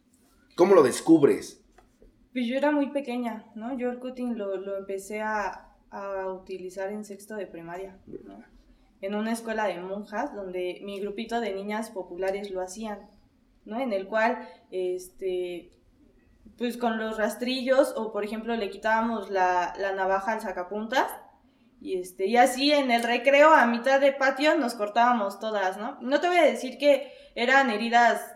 [0.56, 1.65] ¿Cómo lo descubres?
[2.36, 3.78] Pues yo era muy pequeña, ¿no?
[3.78, 5.70] Yo el cutting lo, empecé a,
[6.28, 7.98] utilizar en sexto de primaria,
[9.00, 13.00] En una escuela de monjas donde mi grupito de niñas populares lo hacían.
[13.64, 13.80] ¿no?
[13.80, 15.72] En el cual, este,
[16.58, 21.08] pues con los rastrillos o por ejemplo le quitábamos la, navaja al sacapuntas
[21.80, 25.98] y este, y así en el recreo a mitad de patio nos cortábamos todas, ¿no?
[26.02, 28.36] No te voy a decir que eran heridas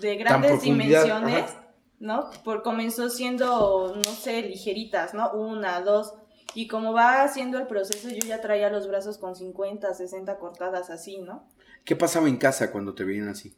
[0.00, 1.54] de grandes dimensiones,
[2.00, 2.30] ¿no?
[2.44, 5.32] Por comenzó siendo, no sé, ligeritas, ¿no?
[5.32, 6.14] Una, dos.
[6.54, 10.90] Y como va haciendo el proceso, yo ya traía los brazos con 50, 60 cortadas
[10.90, 11.48] así, ¿no?
[11.84, 13.56] ¿Qué pasaba en casa cuando te veían así?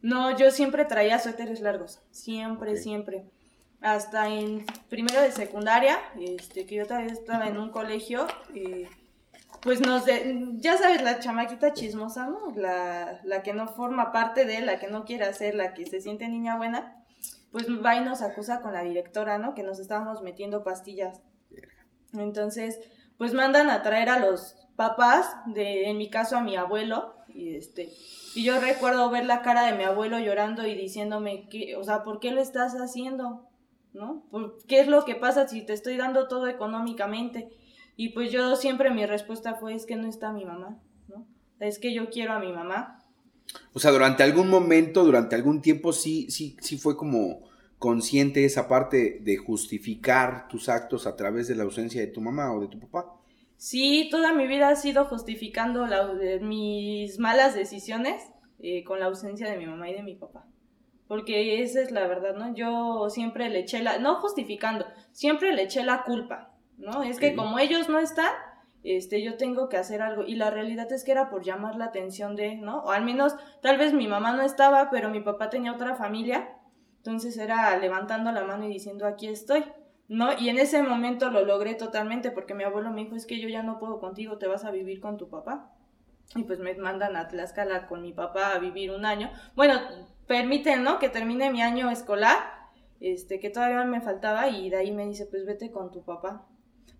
[0.00, 3.24] No, yo siempre traía suéteres largos, siempre, siempre.
[3.80, 8.88] Hasta en primero de secundaria, este, que yo todavía estaba en un colegio, eh,
[9.62, 12.52] pues nos de, ya sabes, la chamaquita chismosa, ¿no?
[12.54, 16.00] La, la que no forma parte de, la que no quiere hacer, la que se
[16.00, 17.04] siente niña buena,
[17.52, 19.54] pues va y nos acusa con la directora, ¿no?
[19.54, 21.22] Que nos estábamos metiendo pastillas.
[22.12, 22.80] Entonces,
[23.18, 27.56] pues mandan a traer a los papás, de, en mi caso a mi abuelo, y
[27.56, 27.92] este,
[28.34, 32.02] y yo recuerdo ver la cara de mi abuelo llorando y diciéndome que, o sea,
[32.04, 33.48] ¿por qué lo estás haciendo?
[33.92, 34.26] ¿No?
[34.68, 37.48] ¿Qué es lo que pasa si te estoy dando todo económicamente?
[37.96, 40.78] Y pues yo siempre mi respuesta fue, es que no está mi mamá,
[41.08, 41.26] ¿no?
[41.58, 42.95] Es que yo quiero a mi mamá.
[43.72, 47.46] O sea, durante algún momento, durante algún tiempo, sí, sí, sí fue como
[47.78, 52.52] consciente esa parte de justificar tus actos a través de la ausencia de tu mamá
[52.52, 53.12] o de tu papá.
[53.56, 55.86] Sí, toda mi vida ha sido justificando
[56.42, 58.22] mis malas decisiones
[58.60, 60.46] eh, con la ausencia de mi mamá y de mi papá.
[61.08, 62.54] Porque esa es la verdad, ¿no?
[62.54, 67.02] Yo siempre le eché la, no justificando, siempre le eché la culpa, ¿no?
[67.02, 68.32] Es que como ellos no están,
[68.94, 70.22] este, yo tengo que hacer algo.
[70.24, 72.82] Y la realidad es que era por llamar la atención de, ¿no?
[72.82, 76.56] O al menos, tal vez mi mamá no estaba, pero mi papá tenía otra familia.
[76.98, 79.64] Entonces era levantando la mano y diciendo, aquí estoy.
[80.08, 80.38] ¿no?
[80.38, 83.48] Y en ese momento lo logré totalmente porque mi abuelo me dijo, es que yo
[83.48, 85.72] ya no puedo contigo, te vas a vivir con tu papá.
[86.34, 89.30] Y pues me mandan a Tlaxcala con mi papá a vivir un año.
[89.54, 89.80] Bueno,
[90.26, 90.98] permiten, ¿no?
[90.98, 92.38] Que termine mi año escolar,
[93.00, 96.46] este, que todavía me faltaba y de ahí me dice, pues vete con tu papá.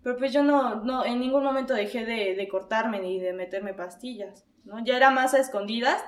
[0.06, 3.74] Pero pues yo no, no, en ningún momento dejé de, de cortarme ni de meterme
[3.74, 4.78] pastillas, ¿no?
[4.84, 6.00] Ya era más a escondidas,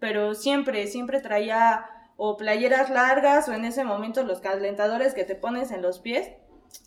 [0.00, 1.84] pero siempre, siempre traía
[2.16, 6.30] o playeras largas o en ese momento los calentadores que te pones en los pies.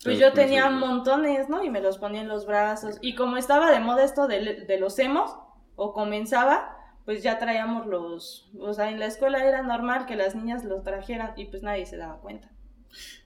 [0.02, 1.62] Pues yo tenía montones, ¿no?
[1.62, 2.98] Y me los ponía en los brazos.
[3.00, 5.38] Y como estaba de moda esto de, de los hemos,
[5.76, 10.34] o comenzaba, pues ya traíamos los, o sea, en la escuela era normal que las
[10.34, 12.50] niñas los trajeran y pues nadie se daba cuenta.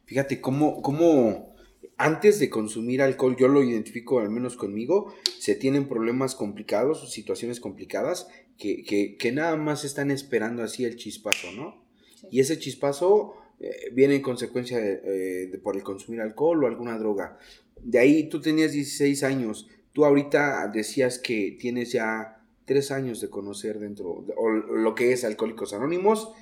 [0.04, 1.54] Fíjate cómo, cómo
[1.96, 7.60] antes de consumir alcohol, yo lo identifico al menos conmigo, se tienen problemas complicados, situaciones
[7.60, 11.82] complicadas, que, que, que, nada más están esperando así el chispazo, ¿no?
[12.30, 15.00] Y ese chispazo eh, viene en consecuencia de,
[15.44, 17.38] eh, por el consumir alcohol o alguna droga.
[17.82, 23.28] De ahí tú tenías 16 años, tú ahorita decías que tienes ya tres años de
[23.28, 26.32] conocer dentro, de, o lo que es Alcohólicos Anónimos,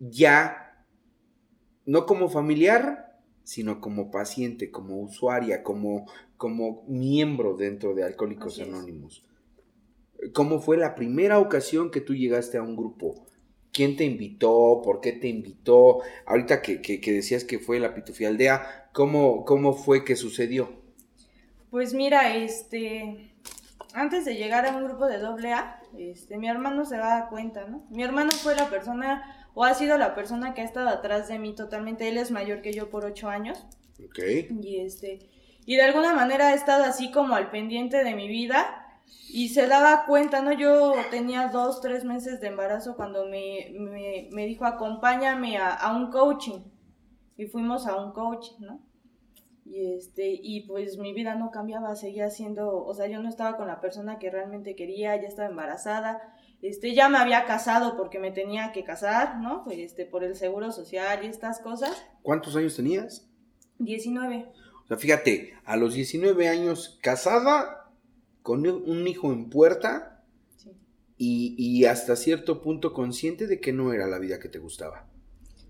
[0.00, 0.84] ya
[1.84, 3.05] no como familiar,
[3.46, 9.24] sino como paciente, como usuaria, como, como miembro dentro de Alcohólicos Anónimos.
[10.32, 13.24] ¿Cómo fue la primera ocasión que tú llegaste a un grupo?
[13.72, 14.82] ¿Quién te invitó?
[14.82, 16.00] ¿Por qué te invitó?
[16.26, 20.82] Ahorita que, que, que decías que fue la Pitufia Aldea, ¿cómo, ¿cómo fue que sucedió?
[21.70, 23.32] Pues mira, este,
[23.94, 27.68] antes de llegar a un grupo de doble A, este, mi hermano se da cuenta,
[27.68, 27.86] ¿no?
[27.90, 31.38] Mi hermano fue la persona, o ha sido la persona que ha estado atrás de
[31.38, 32.06] mí totalmente.
[32.06, 33.66] Él es mayor que yo por ocho años.
[34.04, 34.18] Ok.
[34.62, 35.30] Y este,
[35.64, 39.66] y de alguna manera ha estado así como al pendiente de mi vida y se
[39.66, 40.52] daba cuenta, ¿no?
[40.52, 45.96] Yo tenía dos, tres meses de embarazo cuando me, me, me dijo, acompáñame a, a,
[45.96, 46.60] un coaching.
[47.38, 48.80] Y fuimos a un coaching, ¿no?
[49.64, 53.56] Y, este, y pues mi vida no cambiaba, seguía siendo, o sea, yo no estaba
[53.56, 56.35] con la persona que realmente quería, ya estaba embarazada.
[56.62, 59.64] Este, ya me había casado porque me tenía que casar, ¿no?
[59.70, 62.04] Este, por el seguro social y estas cosas.
[62.22, 63.28] ¿Cuántos años tenías?
[63.78, 64.46] 19.
[64.84, 67.90] O sea, fíjate, a los 19 años casada,
[68.42, 70.22] con un hijo en puerta
[70.56, 70.70] sí.
[71.18, 75.08] y, y, hasta cierto punto consciente de que no era la vida que te gustaba.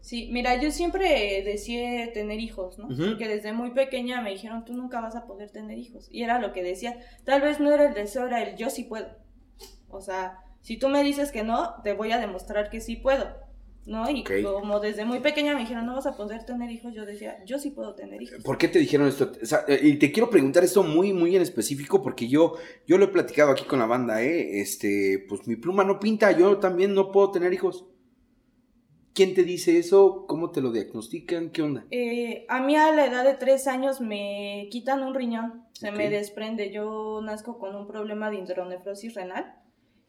[0.03, 2.87] Sí, mira, yo siempre deseé tener hijos, ¿no?
[2.87, 3.09] Uh -huh.
[3.09, 6.09] Porque desde muy pequeña me dijeron, tú nunca vas a poder tener hijos.
[6.13, 8.85] Y era lo que decía, tal vez no era el deseo, era el yo sí
[8.85, 9.09] puedo.
[9.89, 13.25] O sea, si tú me dices que no, te voy a demostrar que sí puedo.
[13.87, 14.11] ¿no?
[14.11, 14.43] Y okay.
[14.43, 17.61] como desde muy pequeña me dijeron, no vas a poder tener hijos, yo decía, yo
[17.61, 18.43] sí puedo tener hijos.
[18.43, 19.31] ¿Por qué te dijeron esto?
[19.41, 23.05] O sea, y te quiero preguntar esto muy, muy en específico, porque yo, yo lo
[23.05, 24.61] he platicado aquí con la banda, ¿eh?
[24.61, 27.87] Este, pues mi pluma no pinta, yo también no puedo tener hijos.
[29.15, 30.25] ¿Quién te dice eso?
[30.27, 31.51] ¿Cómo te lo diagnostican?
[31.51, 31.87] ¿Qué onda?
[31.93, 35.97] Eh, a mí a la edad de tres años me quitan un riñón, se okay.
[35.97, 36.73] me desprende.
[36.73, 39.63] Yo nazco con un problema de hidronefrosis renal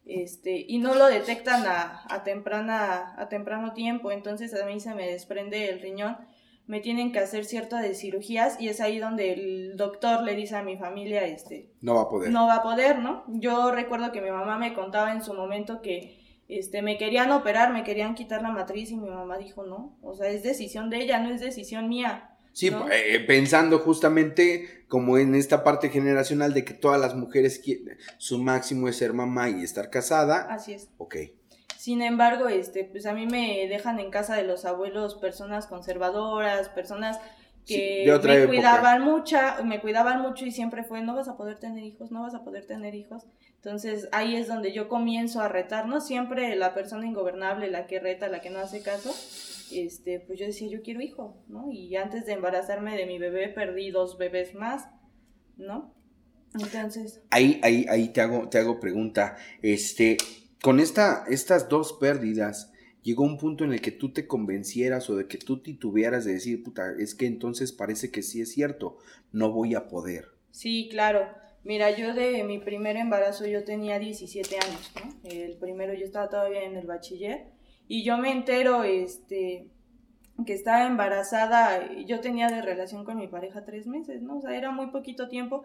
[0.08, 4.96] este, y no lo detectan a, a, temprana, a temprano tiempo, entonces a mí se
[4.96, 6.18] me desprende el riñón,
[6.66, 10.56] me tienen que hacer ciertas de cirugías y es ahí donde el doctor le dice
[10.56, 12.32] a mi familia, este, no va a poder.
[12.32, 13.24] No va a poder, ¿no?
[13.28, 17.74] Yo recuerdo que mi mamá me contaba en su momento que este, me querían operar,
[17.74, 21.02] me querían quitar la matriz y mi mamá dijo no, o sea, es decisión de
[21.02, 22.37] ella, no es decisión mía.
[22.58, 22.90] Sí, ¿no?
[22.90, 28.40] eh, pensando justamente como en esta parte generacional de que todas las mujeres quieren, su
[28.40, 30.48] máximo es ser mamá y estar casada.
[30.50, 30.90] Así es.
[30.98, 31.18] Ok.
[31.78, 36.70] Sin embargo, este, pues a mí me dejan en casa de los abuelos personas conservadoras,
[36.70, 37.20] personas
[37.68, 38.48] que sí, me época.
[38.48, 42.24] cuidaban mucho, me cuidaban mucho y siempre fue, no vas a poder tener hijos, no
[42.24, 43.28] vas a poder tener hijos.
[43.58, 46.02] Entonces ahí es donde yo comienzo a retar, ¿no?
[46.02, 49.14] Siempre la persona ingobernable, la que reta, la que no hace caso,
[49.72, 51.72] este, pues yo decía, yo quiero hijo, ¿no?
[51.72, 54.88] Y antes de embarazarme de mi bebé perdí dos bebés más,
[55.58, 55.94] ¿no?
[56.54, 57.22] Entonces...
[57.30, 60.18] Ahí, ahí, ahí te hago, te hago pregunta, este,
[60.62, 62.72] con esta, estas dos pérdidas,
[63.04, 66.34] llegó un punto en el que tú te convencieras o de que tú titubearas de
[66.34, 68.98] decir, puta, es que entonces parece que sí es cierto,
[69.32, 70.26] no voy a poder.
[70.52, 71.28] Sí, claro.
[71.64, 75.30] Mira, yo de mi primer embarazo yo tenía 17 años, ¿no?
[75.30, 77.57] El primero yo estaba todavía en el bachiller
[77.88, 79.68] y yo me entero, este,
[80.46, 84.38] que estaba embarazada, yo tenía de relación con mi pareja tres meses, ¿no?
[84.38, 85.64] O sea, era muy poquito tiempo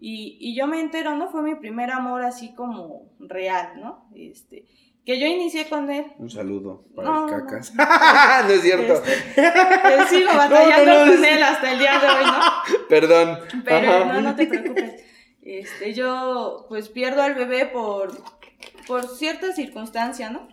[0.00, 1.28] y, y yo me entero, ¿no?
[1.30, 4.06] Fue mi primer amor así como real, ¿no?
[4.14, 4.64] Este,
[5.04, 6.06] que yo inicié con él.
[6.18, 7.46] Un saludo para No, el no.
[7.46, 7.74] cacas.
[7.74, 7.84] No,
[8.54, 8.94] es cierto.
[8.94, 12.78] Este, eh, sigo batallando No, no, no, con él hasta el día de hoy, ¿no?
[12.88, 13.38] Perdón.
[13.64, 14.04] Pero Ajá.
[14.14, 15.04] no, no te preocupes.
[15.42, 18.12] Este, yo pues pierdo al bebé por,
[18.86, 20.48] por cierta circunstancia, ¿no?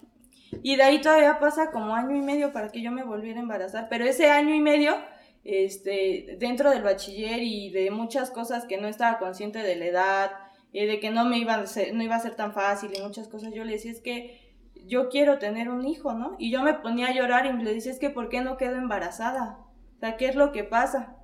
[0.63, 3.43] Y de ahí todavía pasa como año y medio para que yo me volviera a
[3.43, 3.87] embarazar.
[3.89, 4.95] Pero ese año y medio
[5.43, 10.31] este, dentro del bachiller y de muchas cosas que no estaba consciente de la edad,
[10.73, 13.01] eh, de que no me iba a ser, no iba a ser tan fácil y
[13.01, 14.51] muchas cosas, yo le decía, es que
[14.85, 16.35] yo quiero tener un hijo, ¿no?
[16.39, 18.75] Y yo me ponía a llorar y le decía, es que ¿por qué no quedo
[18.75, 19.59] embarazada?
[19.97, 21.17] O sea, ¿qué es lo que pasa?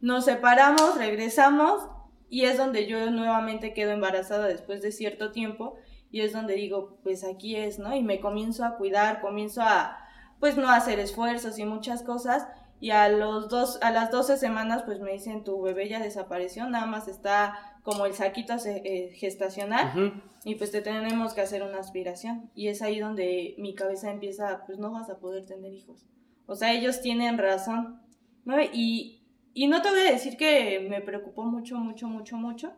[0.00, 1.88] Nos separamos, regresamos
[2.28, 5.76] y es donde yo nuevamente quedo embarazada después de cierto tiempo
[6.14, 7.92] y es donde digo, pues aquí es, ¿no?
[7.92, 9.98] Y me comienzo a cuidar, comienzo a,
[10.38, 12.46] pues no hacer esfuerzos y muchas cosas
[12.78, 16.68] y a los dos, a las 12 semanas pues me dicen tu bebé ya desapareció,
[16.68, 21.80] nada más está como el saquito eh, gestacional y pues te tenemos que hacer una
[21.80, 26.06] aspiración y es ahí donde mi cabeza empieza, pues no vas a poder tener hijos.
[26.46, 28.00] O sea, ellos tienen razón,
[28.44, 28.62] ¿no?
[28.62, 32.72] Y, y no te voy a decir que me preocupó mucho, mucho, mucho, mucho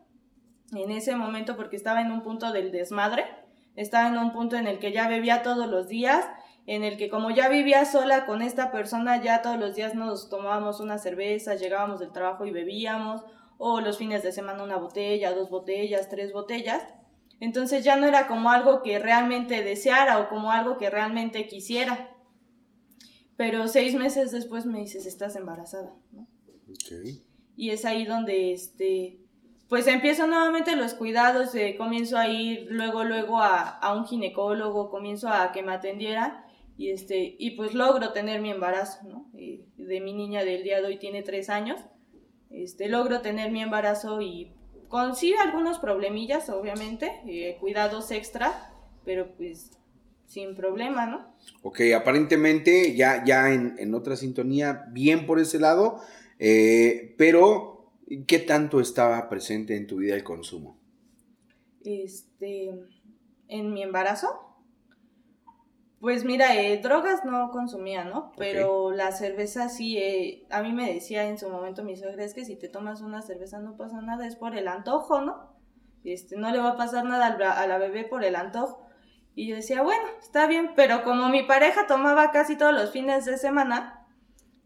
[0.71, 3.25] en ese momento porque estaba en un punto del desmadre,
[3.75, 6.25] estaba en un punto en el que ya bebía todos los días,
[6.65, 10.29] en el que como ya vivía sola con esta persona, ya todos los días nos
[10.29, 13.23] tomábamos una cerveza, llegábamos del trabajo y bebíamos,
[13.57, 16.83] o los fines de semana una botella, dos botellas, tres botellas.
[17.39, 22.11] Entonces ya no era como algo que realmente deseara o como algo que realmente quisiera.
[23.35, 25.93] Pero seis meses después me dices, estás embarazada.
[27.55, 29.19] Y es ahí donde, este,
[29.69, 34.89] pues empiezo nuevamente los cuidados, eh, comienzo a ir luego, luego a, a, un ginecólogo,
[34.89, 36.45] comienzo a que me atendiera
[36.77, 39.29] y, este, y pues logro tener mi embarazo, ¿no?
[39.37, 41.81] Eh, de mi niña del día de hoy tiene tres años,
[42.49, 44.53] este, logro tener mi embarazo y
[44.87, 48.71] consigo algunos problemillas, obviamente, eh, cuidados extra,
[49.03, 49.71] pero pues
[50.27, 51.33] sin problema, ¿no?
[51.61, 56.01] Ok, aparentemente ya, ya en, en otra sintonía, bien por ese lado,
[56.37, 57.76] eh, pero
[58.27, 60.79] ¿qué tanto estaba presente en tu vida el consumo?
[61.83, 62.73] Este,
[63.47, 64.27] en mi embarazo.
[65.99, 68.31] Pues mira, eh, drogas no consumía, ¿no?
[68.37, 72.35] Pero la cerveza sí, eh, a mí me decía en su momento mi suegra, es
[72.35, 75.57] que si te tomas una cerveza no pasa nada, es por el antojo, ¿no?
[76.03, 78.87] Este, no le va a pasar nada a la bebé por el antojo.
[79.33, 83.25] Y yo decía, bueno, está bien, pero como mi pareja tomaba casi todos los fines
[83.25, 83.96] de semana,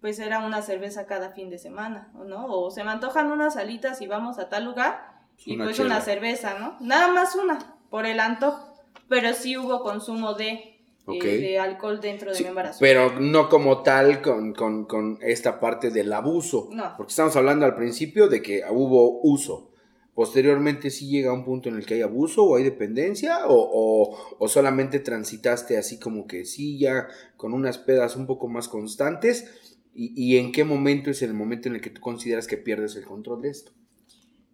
[0.02, 2.48] pues era una cerveza cada fin de semana, ¿no?
[2.48, 5.12] O se me antojan unas alitas y vamos a tal lugar
[5.46, 6.76] y pues una cerveza, ¿no?
[6.82, 8.68] Nada más una, por el antojo,
[9.08, 12.80] pero sí hubo consumo de, eh, de alcohol dentro de mi embarazo.
[12.80, 16.96] Pero no como tal con, con, con, esta parte del abuso, no.
[16.98, 19.70] porque estamos hablando al principio de que hubo uso.
[20.16, 24.36] Posteriormente sí llega un punto en el que hay abuso o hay dependencia o, o,
[24.40, 29.71] o, solamente transitaste así como que sí ya con unas pedas un poco más constantes
[29.94, 33.06] ¿Y, en qué momento es el momento en el que tú consideras que pierdes el
[33.06, 33.72] control de esto?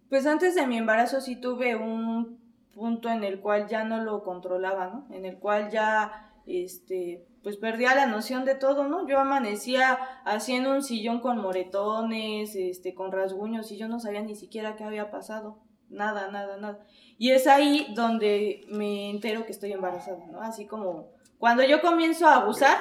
[0.08, 2.40] Pues antes de mi embarazo sí tuve un
[2.74, 5.14] punto en el cual ya no lo controlaba, ¿no?
[5.14, 9.06] En el cual ya, este, pues perdía la noción de todo, ¿no?
[9.06, 14.34] Yo amanecía haciendo un sillón con moretones, este, con rasguños y yo no sabía ni
[14.34, 15.60] siquiera qué había pasado.
[15.88, 16.84] Nada, nada, nada.
[17.16, 20.40] Y es ahí donde me entero que estoy embarazada, ¿no?
[20.40, 22.76] Así como cuando yo comienzo a abusar,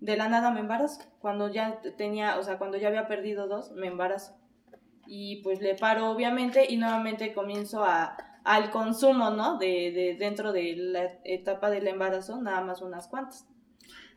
[0.00, 1.02] de la nada me embarazo.
[1.20, 4.36] Cuando ya tenía, o sea, cuando ya había perdido dos, me embarazo.
[5.06, 9.58] Y pues le paro obviamente y nuevamente comienzo a, al consumo, ¿no?
[9.58, 13.46] De, de dentro de la etapa del embarazo, nada más unas cuantas.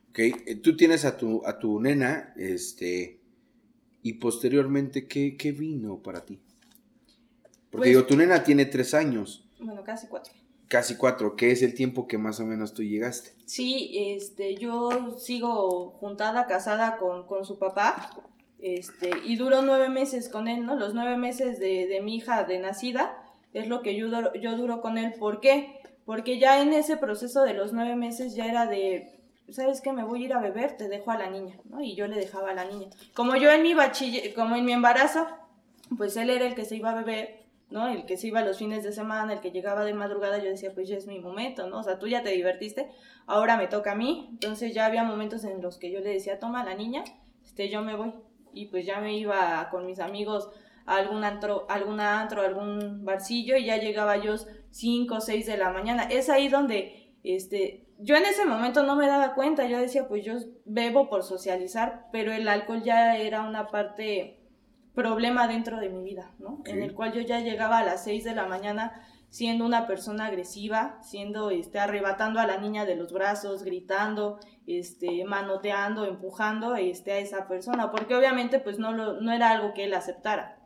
[0.10, 3.20] Ok, eh, tú tienes a tu, a tu nena, este,
[4.04, 6.40] y posteriormente, ¿qué, qué vino para ti?
[7.72, 9.50] Porque pues digo, tu nena tiene tres años.
[9.60, 10.34] Bueno, casi cuatro
[10.74, 13.36] casi cuatro, ¿qué es el tiempo que más o menos tú llegaste?
[13.46, 18.10] Sí, este, yo sigo juntada, casada con, con su papá,
[18.58, 20.76] este, y duró nueve meses con él, ¿no?
[20.76, 24.82] Los nueve meses de, de mi hija de nacida es lo que yo, yo duro
[24.82, 25.14] con él.
[25.20, 25.80] ¿Por qué?
[26.06, 29.20] Porque ya en ese proceso de los nueve meses ya era de,
[29.52, 29.94] ¿sabes qué?
[29.94, 31.82] Me voy a ir a beber, te dejo a la niña, ¿no?
[31.82, 32.88] Y yo le dejaba a la niña.
[33.14, 35.28] Como yo en mi bachiller, como en mi embarazo,
[35.96, 37.43] pues él era el que se iba a beber
[37.74, 37.88] ¿no?
[37.88, 40.72] El que se iba los fines de semana, el que llegaba de madrugada, yo decía,
[40.76, 41.80] pues ya es mi momento, ¿no?
[41.80, 42.92] O sea, tú ya te divertiste,
[43.26, 44.30] ahora me toca a mí.
[44.32, 47.04] Entonces ya había momentos en los que yo le decía, toma la niña,
[47.44, 48.14] este, yo me voy.
[48.54, 50.52] Y pues ya me iba con mis amigos
[50.86, 54.36] a algún antro, algún antro, algún barcillo y ya llegaba yo
[54.70, 56.04] 5 o 6 de la mañana.
[56.04, 60.24] Es ahí donde, este, yo en ese momento no me daba cuenta, yo decía, pues
[60.24, 64.43] yo bebo por socializar, pero el alcohol ya era una parte
[64.94, 66.62] problema dentro de mi vida, ¿no?
[66.66, 68.94] En el cual yo ya llegaba a las 6 de la mañana
[69.34, 74.38] siendo una persona agresiva, siendo, este, arrebatando a la niña de los brazos, gritando,
[74.68, 79.74] este, manoteando, empujando, este, a esa persona, porque obviamente, pues, no, lo, no era algo
[79.74, 80.60] que él aceptara,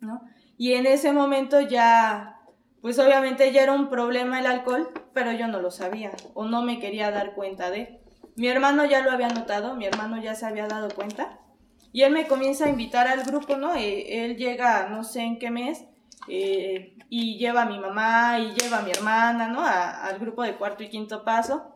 [0.00, 0.22] ¿no?
[0.56, 2.40] Y en ese momento ya,
[2.82, 6.62] pues, obviamente ya era un problema el alcohol, pero yo no lo sabía, o no
[6.62, 8.00] me quería dar cuenta de.
[8.34, 11.38] Mi hermano ya lo había notado, mi hermano ya se había dado cuenta,
[11.92, 13.74] Y él me comienza a invitar al grupo, ¿no?
[13.74, 15.84] Eh, él llega, no sé en qué mes,
[16.28, 19.64] eh, y lleva a mi mamá y lleva a mi hermana, ¿no?
[19.64, 21.74] al grupo de cuarto y quinto paso.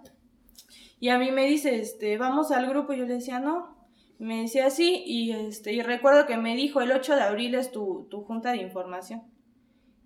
[1.00, 2.92] Y a mí me dice, este, vamos al grupo.
[2.92, 3.76] Y yo le decía, no.
[4.18, 5.02] me decía, sí.
[5.04, 8.52] Y, este, y recuerdo que me dijo, el 8 de abril es tu, tu junta
[8.52, 9.22] de información.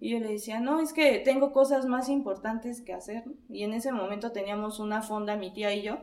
[0.00, 3.24] Y yo le decía, no, es que tengo cosas más importantes que hacer.
[3.48, 5.98] Y en ese momento teníamos una fonda, mi tía y yo.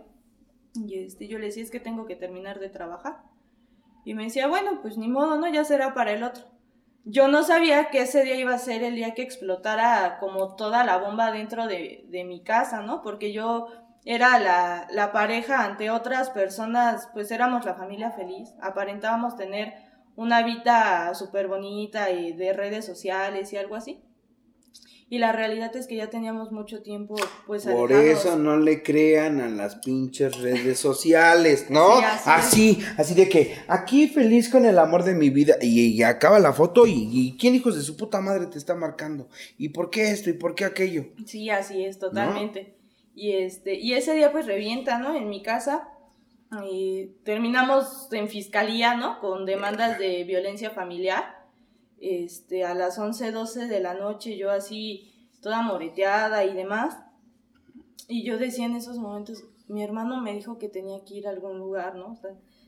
[0.75, 3.23] Y este, yo le decía, es que tengo que terminar de trabajar.
[4.05, 5.47] Y me decía, bueno, pues ni modo, ¿no?
[5.47, 6.45] Ya será para el otro.
[7.03, 10.83] Yo no sabía que ese día iba a ser el día que explotara como toda
[10.83, 13.01] la bomba dentro de, de mi casa, ¿no?
[13.01, 13.67] Porque yo
[14.05, 18.53] era la, la pareja ante otras personas, pues éramos la familia feliz.
[18.61, 19.73] Aparentábamos tener
[20.15, 24.01] una vida súper bonita y de redes sociales y algo así.
[25.07, 29.39] Y la realidad es que ya teníamos mucho tiempo, pues Por eso no le crean
[29.39, 31.99] a las pinches redes sociales, ¿no?
[32.25, 36.53] así, así, de que aquí feliz con el amor de mi vida y, acaba la
[36.53, 39.29] foto y, quién hijos de su puta madre te está marcando
[39.59, 41.05] y por qué esto y por qué aquello.
[41.27, 42.75] Sí, así es, totalmente.
[43.13, 45.15] Y este y ese día pues revienta, ¿no?
[45.15, 45.87] En mi casa
[46.67, 49.19] y terminamos en fiscalía, ¿no?
[49.19, 51.44] Con demandas de violencia familiar.
[51.99, 56.97] Este, a las 11, 12 de la noche, yo así, toda moreteada y demás.
[58.07, 61.31] Y yo decía en esos momentos, mi hermano me dijo que tenía que ir a
[61.31, 62.19] algún lugar, ¿no?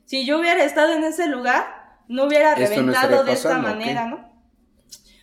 [0.04, 1.66] si yo hubiera estado en ese lugar,
[2.08, 4.26] no hubiera reventado de esta manera, ¿no?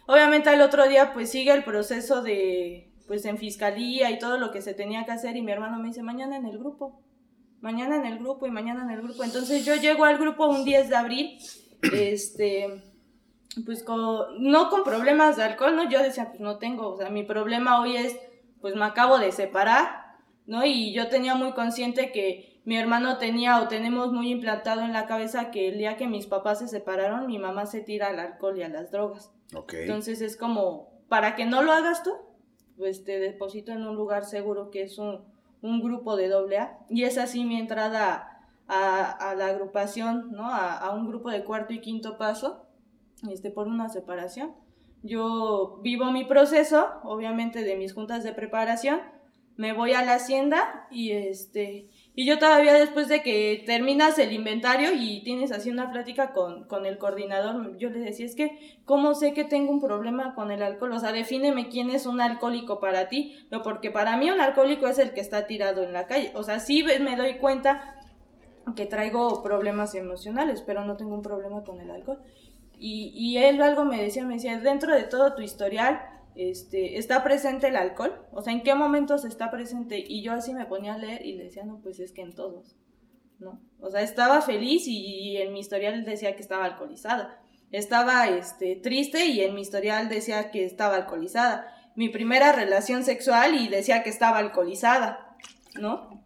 [0.08, 4.52] Obviamente al otro día, pues sigue el proceso de, pues en fiscalía y todo lo
[4.52, 7.02] que se tenía que hacer y mi hermano me dice, mañana en el grupo
[7.66, 9.24] mañana en el grupo y mañana en el grupo.
[9.24, 11.40] Entonces yo llego al grupo un 10 de abril,
[11.82, 12.84] este,
[13.66, 13.86] pues
[14.40, 15.90] no con problemas de alcohol, ¿no?
[15.90, 18.18] Yo decía, pues no tengo, o sea, mi problema hoy es,
[18.62, 20.16] pues me acabo de separar,
[20.46, 20.66] ¿no?
[20.66, 25.06] Y yo tenía muy consciente que mi hermano tenía o tenemos muy implantado en la
[25.06, 28.58] cabeza que el día que mis papás se separaron, mi mamá se tira al alcohol
[28.58, 29.32] y a las drogas.
[29.72, 32.12] Entonces es como, para que no lo hagas tú,
[32.78, 35.22] pues te deposito en un lugar seguro que es un
[35.66, 38.32] un grupo de doble A y es así mi entrada
[38.68, 40.48] a, la agrupación, ¿no?
[40.48, 42.65] A, un grupo de cuarto y quinto paso,
[43.30, 44.54] este, por una separación.
[45.04, 49.02] Yo vivo mi proceso, obviamente, de mis juntas de preparación,
[49.58, 54.32] me voy a la hacienda y este y yo todavía después de que terminas el
[54.32, 58.80] inventario y tienes así una plática con, con, el coordinador, yo le decía, es que,
[58.86, 60.94] ¿cómo sé que tengo un problema con el alcohol?
[60.94, 64.88] O sea, defíneme quién es un alcohólico para ti, no, porque para mí un alcohólico
[64.88, 66.32] es el que está tirado en la calle.
[66.36, 68.00] O sea, sí me doy cuenta
[68.76, 72.20] que traigo problemas emocionales, pero no tengo un problema con el alcohol.
[72.80, 76.02] Y, y él algo me decía, me decía, dentro de todo tu historial,
[76.36, 80.54] este, está presente el alcohol, o sea, en qué momentos está presente, y yo así
[80.54, 82.76] me ponía a leer y le decía, no, pues es que en todos,
[83.40, 83.62] ¿no?
[83.80, 87.40] O sea, estaba feliz y, en mi historial decía que estaba alcoholizada,
[87.72, 93.56] estaba, este, triste y en mi historial decía que estaba alcoholizada, mi primera relación sexual
[93.56, 95.38] y decía que estaba alcoholizada,
[95.80, 96.22] ¿no?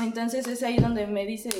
[0.00, 1.50] Entonces es ahí donde me dice,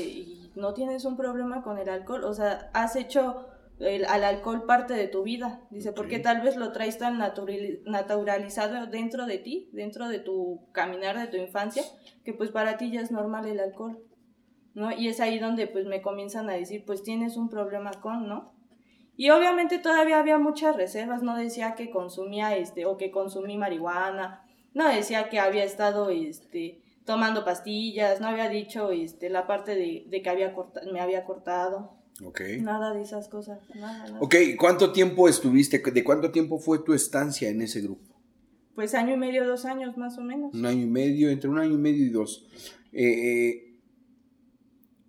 [0.57, 2.24] no tienes un problema con el alcohol?
[2.24, 3.47] O sea, has hecho
[3.81, 5.61] al alcohol parte de tu vida.
[5.70, 11.18] Dice, porque tal vez lo traes tan naturalizado dentro de ti, dentro de tu caminar
[11.18, 11.83] de tu infancia,
[12.25, 14.03] que pues para ti ya es normal el alcohol,
[14.75, 14.93] ¿no?
[14.93, 18.55] Y es ahí donde pues me comienzan a decir, pues tienes un problema con, ¿no?
[19.16, 24.45] Y obviamente todavía había muchas reservas, no decía que consumía este, o que consumí marihuana,
[24.72, 30.05] no decía que había estado este, tomando pastillas, no había dicho este, la parte de,
[30.09, 30.55] de que había
[30.93, 32.04] me había cortado.
[32.61, 33.59] Nada de esas cosas.
[33.75, 35.79] Nada, Ok, ¿cuánto tiempo estuviste?
[35.79, 38.15] ¿De cuánto tiempo fue tu estancia en ese grupo?
[38.75, 40.55] Pues año y medio, dos años más o menos.
[40.55, 42.47] Un año y medio, entre un año y medio y dos.
[42.93, 43.79] Eh,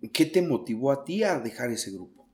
[0.02, 2.28] eh, ¿Qué te motivó a ti a dejar ese grupo?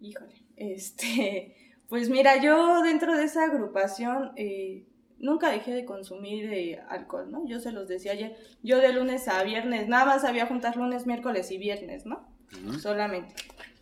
[0.00, 1.56] Híjole, este,
[1.88, 4.86] pues mira, yo dentro de esa agrupación eh,
[5.18, 7.46] nunca dejé de consumir alcohol, ¿no?
[7.46, 11.06] Yo se los decía ayer, yo de lunes a viernes, nada más sabía juntar lunes,
[11.06, 12.26] miércoles y viernes, ¿no?
[12.80, 13.34] Solamente.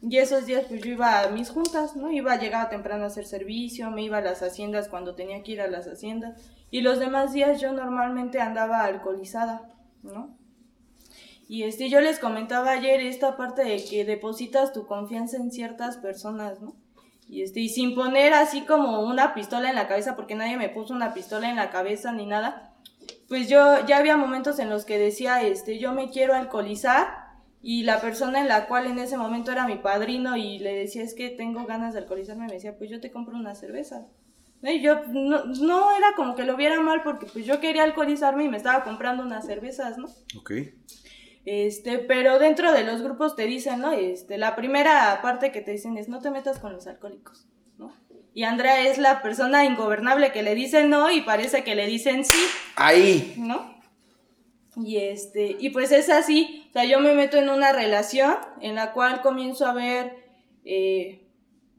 [0.06, 2.10] Y esos días pues yo iba a mis juntas, ¿no?
[2.10, 5.52] Iba a llegar temprano a hacer servicio, me iba a las haciendas cuando tenía que
[5.52, 6.38] ir a las haciendas.
[6.70, 10.36] Y los demás días yo normalmente andaba alcoholizada, ¿no?
[11.48, 15.96] Y este, yo les comentaba ayer esta parte de que depositas tu confianza en ciertas
[15.96, 16.76] personas, ¿no?
[17.26, 20.68] Y, este, y sin poner así como una pistola en la cabeza, porque nadie me
[20.68, 22.74] puso una pistola en la cabeza ni nada,
[23.26, 27.23] pues yo ya había momentos en los que decía, este, yo me quiero alcoholizar
[27.66, 31.02] y la persona en la cual en ese momento era mi padrino y le decía
[31.02, 34.06] es que tengo ganas de alcoholizarme, me decía pues yo te compro una cerveza.
[34.62, 38.44] Y yo no, no era como que lo viera mal porque pues yo quería alcoholizarme
[38.44, 40.08] y me estaba comprando unas cervezas, ¿no?
[40.38, 40.52] Ok.
[41.46, 43.92] Este, pero dentro de los grupos te dicen, ¿no?
[43.92, 47.46] Este, la primera parte que te dicen es no te metas con los alcohólicos,
[47.78, 47.94] ¿no?
[48.34, 52.26] Y Andrea es la persona ingobernable que le dicen no y parece que le dicen
[52.26, 52.44] sí.
[52.76, 53.34] Ahí.
[53.38, 53.73] ¿No?
[54.76, 58.74] Y este, y pues es así, o sea, yo me meto en una relación en
[58.74, 60.16] la cual comienzo a ver,
[60.64, 61.28] eh,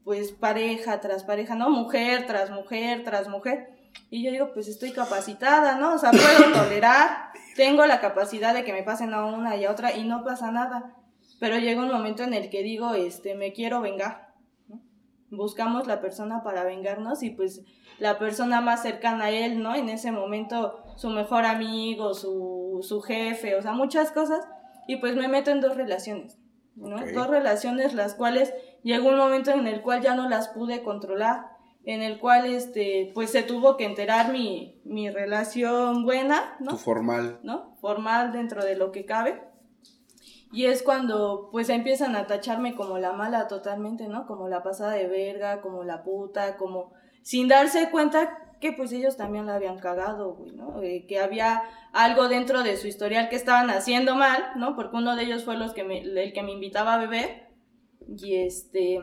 [0.04, 1.68] pues pareja tras pareja, ¿no?
[1.68, 3.70] Mujer tras mujer tras mujer.
[4.08, 5.94] Y yo digo, pues estoy capacitada, ¿no?
[5.94, 9.70] O sea, puedo tolerar, tengo la capacidad de que me pasen a una y a
[9.70, 10.94] otra y no pasa nada.
[11.38, 14.32] Pero llega un momento en el que digo, este, me quiero vengar.
[14.68, 14.80] ¿no?
[15.30, 17.62] Buscamos la persona para vengarnos y pues
[17.98, 19.74] la persona más cercana a él, ¿no?
[19.74, 24.44] En ese momento su mejor amigo, su, su jefe, o sea, muchas cosas.
[24.86, 26.38] Y pues me meto en dos relaciones,
[26.74, 26.96] ¿no?
[27.12, 31.56] Dos relaciones las cuales llegó un momento en el cual ya no las pude controlar,
[31.84, 36.72] en el cual, este, pues se tuvo que enterar mi, mi relación buena, ¿no?
[36.72, 37.38] Tu formal.
[37.42, 37.76] ¿no?
[37.80, 39.40] Formal dentro de lo que cabe.
[40.52, 44.26] Y es cuando pues empiezan a tacharme como la mala totalmente, ¿no?
[44.26, 46.92] Como la pasada de verga, como la puta, como
[47.26, 50.80] sin darse cuenta que pues ellos también la habían cagado, güey, ¿no?
[50.80, 54.76] Eh, que había algo dentro de su historial que estaban haciendo mal, ¿no?
[54.76, 57.48] Porque uno de ellos fue los que me, el que me invitaba a beber
[58.06, 59.00] y este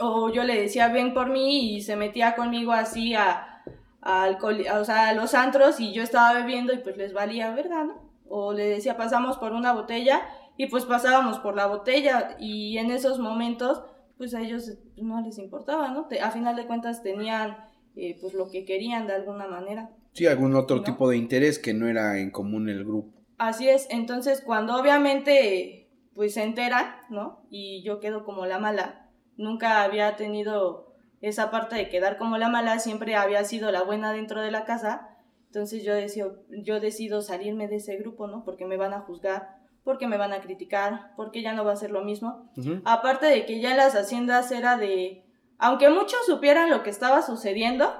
[0.00, 3.62] o yo le decía ven por mí y se metía conmigo así a,
[4.02, 7.54] a alcohol, o sea, a los antros y yo estaba bebiendo y pues les valía
[7.54, 8.10] verga, ¿no?
[8.28, 10.22] O le decía pasamos por una botella
[10.56, 13.84] y pues pasábamos por la botella y en esos momentos
[14.18, 16.06] pues a ellos no les importaba, ¿no?
[16.06, 17.56] Te- a final de cuentas tenían
[17.96, 19.90] eh, pues lo que querían de alguna manera.
[20.12, 20.82] Sí, algún otro ¿No?
[20.82, 23.14] tipo de interés que no era en común el grupo.
[23.38, 27.46] Así es, entonces cuando obviamente pues se enteran, ¿no?
[27.48, 32.48] Y yo quedo como la mala, nunca había tenido esa parte de quedar como la
[32.48, 35.08] mala, siempre había sido la buena dentro de la casa,
[35.46, 38.44] entonces yo decido, yo decido salirme de ese grupo, ¿no?
[38.44, 39.57] Porque me van a juzgar,
[39.88, 42.52] porque me van a criticar, porque ya no va a ser lo mismo.
[42.58, 42.82] Ujú.
[42.84, 45.22] Aparte de que ya en las haciendas era de,
[45.56, 47.90] aunque muchos supieran lo que estaba sucediendo,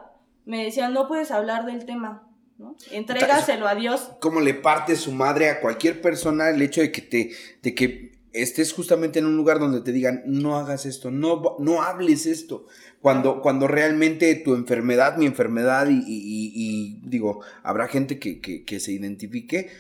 [0.45, 2.29] me decían, no puedes hablar del tema,
[2.59, 2.77] ¿no?
[2.91, 4.11] Entrégaselo a Dios.
[4.21, 7.31] Cómo le parte su madre a cualquier persona el hecho de que te,
[7.63, 11.81] de que estés justamente en un lugar donde te digan, no hagas esto, no, no
[11.81, 12.67] hables esto.
[13.01, 18.43] Cuando, cuando realmente tu enfermedad, mi enfermedad, y, y- y- y, digo, habrá gente que,
[18.43, 19.71] que- que se identifique,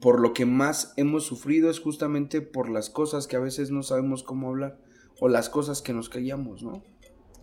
[0.00, 3.82] por lo que más hemos sufrido es justamente por las cosas que a veces no
[3.82, 4.78] sabemos cómo hablar,
[5.20, 6.82] o las cosas que nos callamos, ¿no?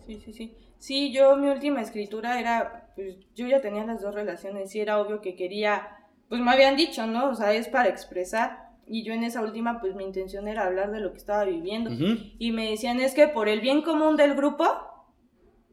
[0.06, 0.54] Sí, sí, sí.
[0.78, 5.00] Sí, yo mi última escritura era, pues yo ya tenía las dos relaciones y era
[5.00, 5.88] obvio que quería,
[6.28, 7.30] pues me habían dicho, ¿no?
[7.30, 8.66] O sea, es para expresar.
[8.86, 11.90] Y yo en esa última, pues mi intención era hablar de lo que estaba viviendo.
[12.38, 14.64] Y me decían, es que por el bien común del grupo,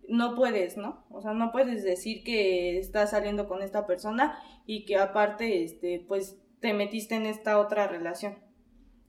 [0.07, 1.05] no puedes, ¿no?
[1.11, 6.03] O sea, no puedes decir que estás saliendo con esta persona y que aparte, este,
[6.07, 8.38] pues te metiste en esta otra relación.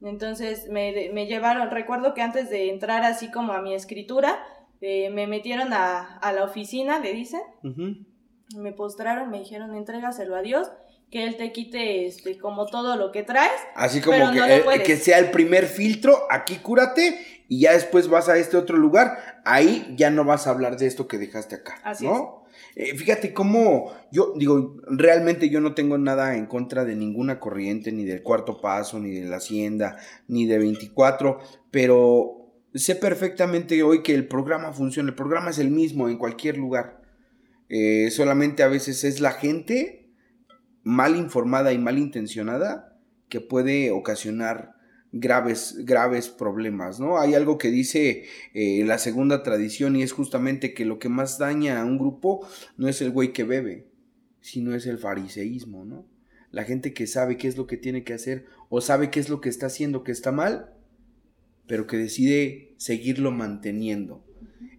[0.02, 4.44] Entonces me, me llevaron, recuerdo que antes de entrar así como a mi escritura,
[4.80, 7.40] eh, me metieron a, a la oficina, le dicen,
[8.56, 10.68] me postraron, me dijeron, entrégaselo a Dios,
[11.12, 13.52] que Él te quite este, como todo lo que traes.
[13.76, 17.72] Así como Pero que, no eh, que sea el primer filtro, aquí cúrate y ya
[17.72, 21.18] después vas a este otro lugar, ahí ya no vas a hablar de esto que
[21.18, 22.43] dejaste acá, Así ¿no?
[22.76, 27.92] Eh, fíjate cómo yo digo, realmente yo no tengo nada en contra de ninguna corriente,
[27.92, 29.98] ni del cuarto paso, ni de la hacienda,
[30.28, 31.38] ni de 24,
[31.70, 36.58] pero sé perfectamente hoy que el programa funciona, el programa es el mismo en cualquier
[36.58, 37.02] lugar.
[37.68, 40.10] Eh, solamente a veces es la gente
[40.82, 42.98] mal informada y mal intencionada
[43.28, 44.73] que puede ocasionar
[45.14, 47.18] graves, graves problemas, ¿no?
[47.18, 51.38] Hay algo que dice eh, la segunda tradición y es justamente que lo que más
[51.38, 52.46] daña a un grupo
[52.76, 53.86] no es el güey que bebe,
[54.40, 56.04] sino es el fariseísmo, ¿no?
[56.50, 59.28] La gente que sabe qué es lo que tiene que hacer o sabe qué es
[59.28, 60.72] lo que está haciendo que está mal,
[61.66, 64.24] pero que decide seguirlo manteniendo.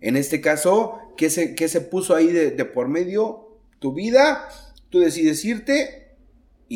[0.01, 3.57] En este caso, ¿qué se, qué se puso ahí de, de por medio?
[3.79, 4.47] Tu vida,
[4.89, 6.04] tú decides irte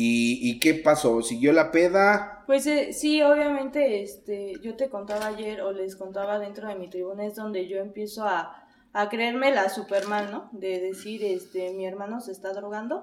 [0.02, 1.20] y, y ¿qué pasó?
[1.22, 2.42] ¿Siguió la peda?
[2.46, 6.88] Pues eh, sí, obviamente, este, yo te contaba ayer o les contaba dentro de mi
[6.88, 10.48] tribuna es donde yo empiezo a, a creerme la Superman, ¿no?
[10.52, 13.02] De decir, este, mi hermano se está drogando,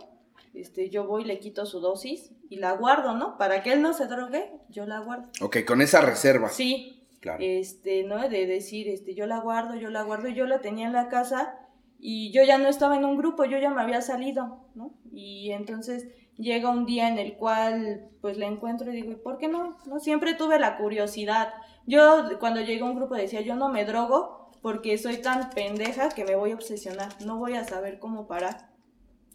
[0.53, 3.37] este, yo voy, le quito su dosis y la guardo, ¿no?
[3.37, 5.29] Para que él no se drogue, yo la guardo.
[5.41, 6.49] Ok, con esa reserva.
[6.49, 7.39] Sí, Claro.
[7.41, 8.27] este, ¿no?
[8.29, 11.55] De decir, este, yo la guardo, yo la guardo, yo la tenía en la casa
[11.99, 14.93] y yo ya no estaba en un grupo, yo ya me había salido, ¿no?
[15.11, 16.07] Y entonces
[16.37, 19.77] llega un día en el cual pues la encuentro y digo, ¿y por qué no?
[19.85, 21.53] No siempre tuve la curiosidad.
[21.85, 26.09] Yo cuando llegué a un grupo decía, yo no me drogo porque soy tan pendeja
[26.09, 28.69] que me voy a obsesionar, no voy a saber cómo parar.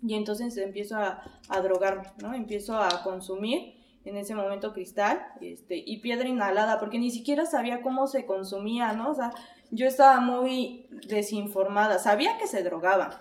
[0.03, 2.35] Y entonces empiezo a, a drogarme, ¿no?
[2.35, 7.83] Empiezo a consumir en ese momento cristal este, y piedra inhalada, porque ni siquiera sabía
[7.83, 9.11] cómo se consumía, ¿no?
[9.11, 9.33] O sea,
[9.71, 13.19] yo estaba muy desinformada, sabía que se drogaba,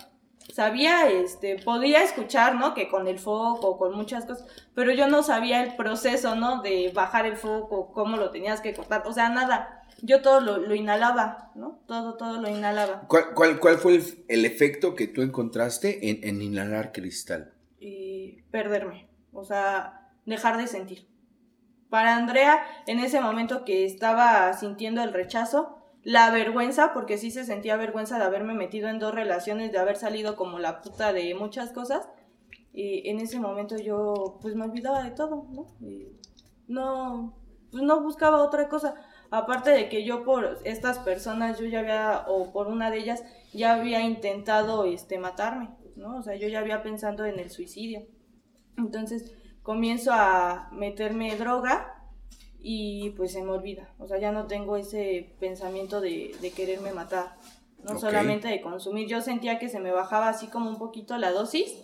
[0.54, 2.74] sabía, este, podía escuchar, ¿no?
[2.74, 6.62] Que con el foco, con muchas cosas, pero yo no sabía el proceso, ¿no?
[6.62, 9.78] De bajar el foco, cómo lo tenías que cortar, o sea, nada.
[10.04, 11.80] Yo todo lo, inhalaba, ¿no?
[11.86, 13.04] Todo, todo lo inhalaba.
[13.08, 17.54] ¿Cuál, cuál, cuál fue el, efecto que tú encontraste en, en inhalar cristal?
[17.80, 21.08] Y perderme, o sea, dejar de sentir.
[21.90, 27.46] Para Andrea, en ese momento que estaba sintiendo el rechazo, la vergüenza, porque sí se
[27.46, 31.36] sentía vergüenza de haberme metido en dos relaciones, de haber salido como la puta de
[31.36, 32.10] muchas cosas.
[32.74, 35.68] Y en ese momento yo pues me olvidaba de todo, ¿no?
[36.68, 37.34] no,
[37.70, 38.96] pues no buscaba otra cosa.
[39.30, 43.24] Aparte de que yo por estas personas, yo ya había, o por una de ellas,
[43.54, 46.18] ya había intentado este, matarme, ¿no?
[46.18, 48.08] O sea, yo ya había pensado en el suicidio.
[48.78, 52.01] Entonces comienzo a meterme droga
[52.64, 53.90] y pues se me olvida.
[53.98, 57.36] O sea, ya no tengo ese pensamiento de, quererme matar,
[57.84, 59.08] no solamente de consumir.
[59.08, 61.76] Yo sentía que se me bajaba así como un poquito la dosis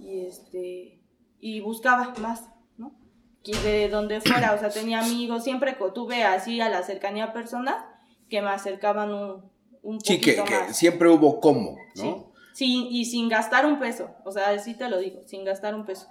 [0.00, 0.98] y este
[1.40, 2.94] y buscaba más, ¿no?
[3.42, 7.84] Y de donde fuera, o sea, tenía amigos, siempre tuve así a la cercanía personas
[8.28, 9.50] que me acercaban un,
[9.82, 10.40] un sí, que,
[10.70, 12.32] siempre hubo como, ¿no?
[12.52, 12.88] Sí.
[12.90, 16.06] y sin gastar un peso, o sea, así te lo digo, sin gastar un peso.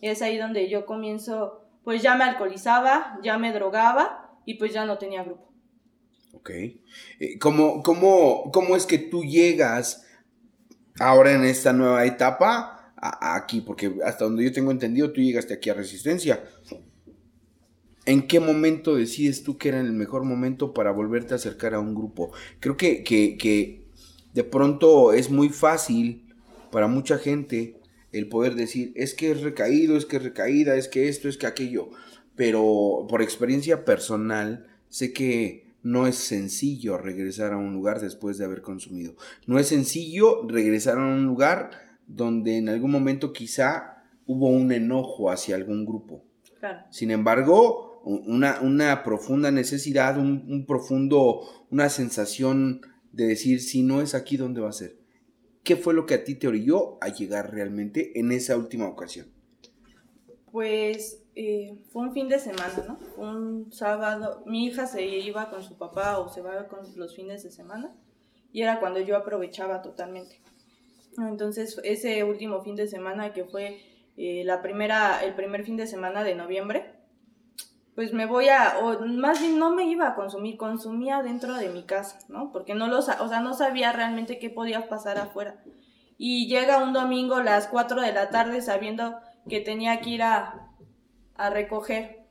[0.00, 4.84] Es ahí donde yo comienzo pues ya me alcoholizaba, ya me drogaba y pues ya
[4.84, 5.52] no tenía grupo.
[6.32, 6.50] Ok.
[6.50, 10.06] Eh, ¿Cómo, cómo, cómo es que tú llegas
[10.98, 13.60] ahora en esta nueva etapa aquí?
[13.60, 16.42] Porque hasta donde yo tengo entendido, tú llegaste aquí a Resistencia.
[18.04, 21.80] ¿En qué momento decides tú que era el mejor momento para volverte a acercar a
[21.80, 22.32] un grupo?
[22.58, 23.86] Creo que, que, que
[24.32, 26.34] de pronto es muy fácil
[26.72, 27.81] para mucha gente
[28.12, 31.38] el poder decir, es que es recaído, es que es recaída, es que esto, es
[31.38, 31.90] que aquello.
[32.36, 38.44] Pero por experiencia personal, sé que no es sencillo regresar a un lugar después de
[38.44, 39.16] haber consumido.
[39.46, 41.70] No es sencillo regresar a un lugar
[42.06, 46.24] donde en algún momento quizá hubo un enojo hacia algún grupo.
[46.90, 51.40] Sin embargo, una, una profunda necesidad, un, un, profundo,
[51.70, 55.01] una sensación de decir, si no es aquí, ¿dónde va a ser?
[55.64, 59.26] ¿Qué fue lo que a ti te orilló a llegar realmente en esa última ocasión?
[60.50, 62.98] Pues eh, fue un fin de semana, ¿no?
[63.16, 67.42] Un sábado, mi hija se iba con su papá o se va con los fines
[67.42, 67.94] de semana
[68.52, 70.40] y era cuando yo aprovechaba totalmente.
[71.16, 73.80] Entonces ese último fin de semana que fue
[74.16, 76.92] eh, la primera, el primer fin de semana de noviembre,
[77.94, 81.68] pues me voy a, o más bien no me iba a consumir, consumía dentro de
[81.68, 82.50] mi casa, ¿no?
[82.50, 85.62] Porque no lo, o sea, no sabía realmente qué podía pasar afuera.
[86.16, 89.16] Y llega un domingo a las 4 de la tarde sabiendo
[89.48, 90.70] que tenía que ir a,
[91.34, 92.26] a recoger.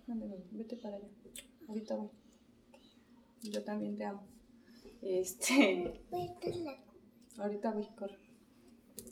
[0.51, 1.07] Vete para allá.
[1.67, 2.09] Ahorita voy.
[3.43, 4.23] Yo también te amo.
[5.01, 6.01] Este.
[7.37, 8.17] Ahorita voy, corre.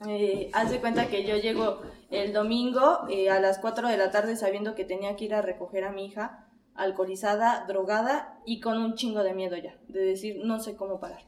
[0.08, 4.12] Eh, haz de cuenta que yo llego el domingo eh, a las 4 de la
[4.12, 8.78] tarde sabiendo que tenía que ir a recoger a mi hija alcoholizada, drogada y con
[8.78, 11.24] un chingo de miedo ya, de decir no sé cómo parar.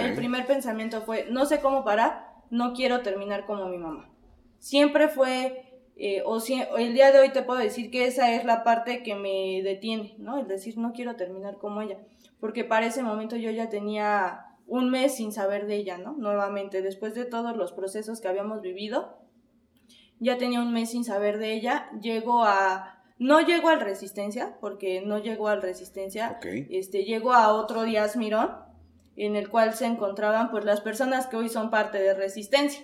[0.00, 4.10] El primer pensamiento fue no sé cómo parar, no quiero terminar como mi mamá.
[4.58, 6.38] Siempre fue, eh, o
[6.76, 10.14] el día de hoy te puedo decir que esa es la parte que me detiene,
[10.18, 10.38] ¿no?
[10.38, 11.98] El decir no quiero terminar como ella,
[12.38, 16.14] porque para ese momento yo ya tenía un mes sin saber de ella, ¿no?
[16.14, 19.18] Nuevamente, después de todos los procesos que habíamos vivido,
[20.18, 23.04] ya tenía un mes sin saber de ella, llego a...
[23.18, 28.50] No llego al Resistencia, porque no llego al Resistencia, este, llego a otro Díaz Mirón,
[29.14, 32.82] en el cual se encontraban pues las personas que hoy son parte de Resistencia.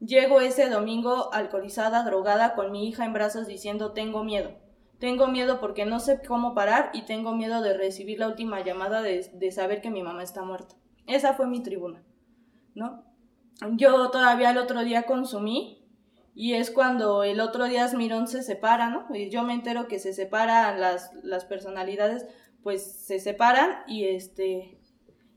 [0.00, 4.52] Llego ese domingo alcoholizada, drogada, con mi hija en brazos diciendo tengo miedo.
[4.98, 9.02] Tengo miedo porque no sé cómo parar y tengo miedo de recibir la última llamada
[9.02, 10.79] de, de saber que mi mamá está muerta.
[11.06, 12.02] Esa fue mi tribuna,
[12.74, 13.04] ¿no?
[13.72, 15.80] Yo todavía el otro día consumí
[16.34, 19.06] y es cuando el otro día Mirón se separa, ¿no?
[19.14, 22.26] Y yo me entero que se separan las, las personalidades,
[22.62, 24.78] pues se separan y este...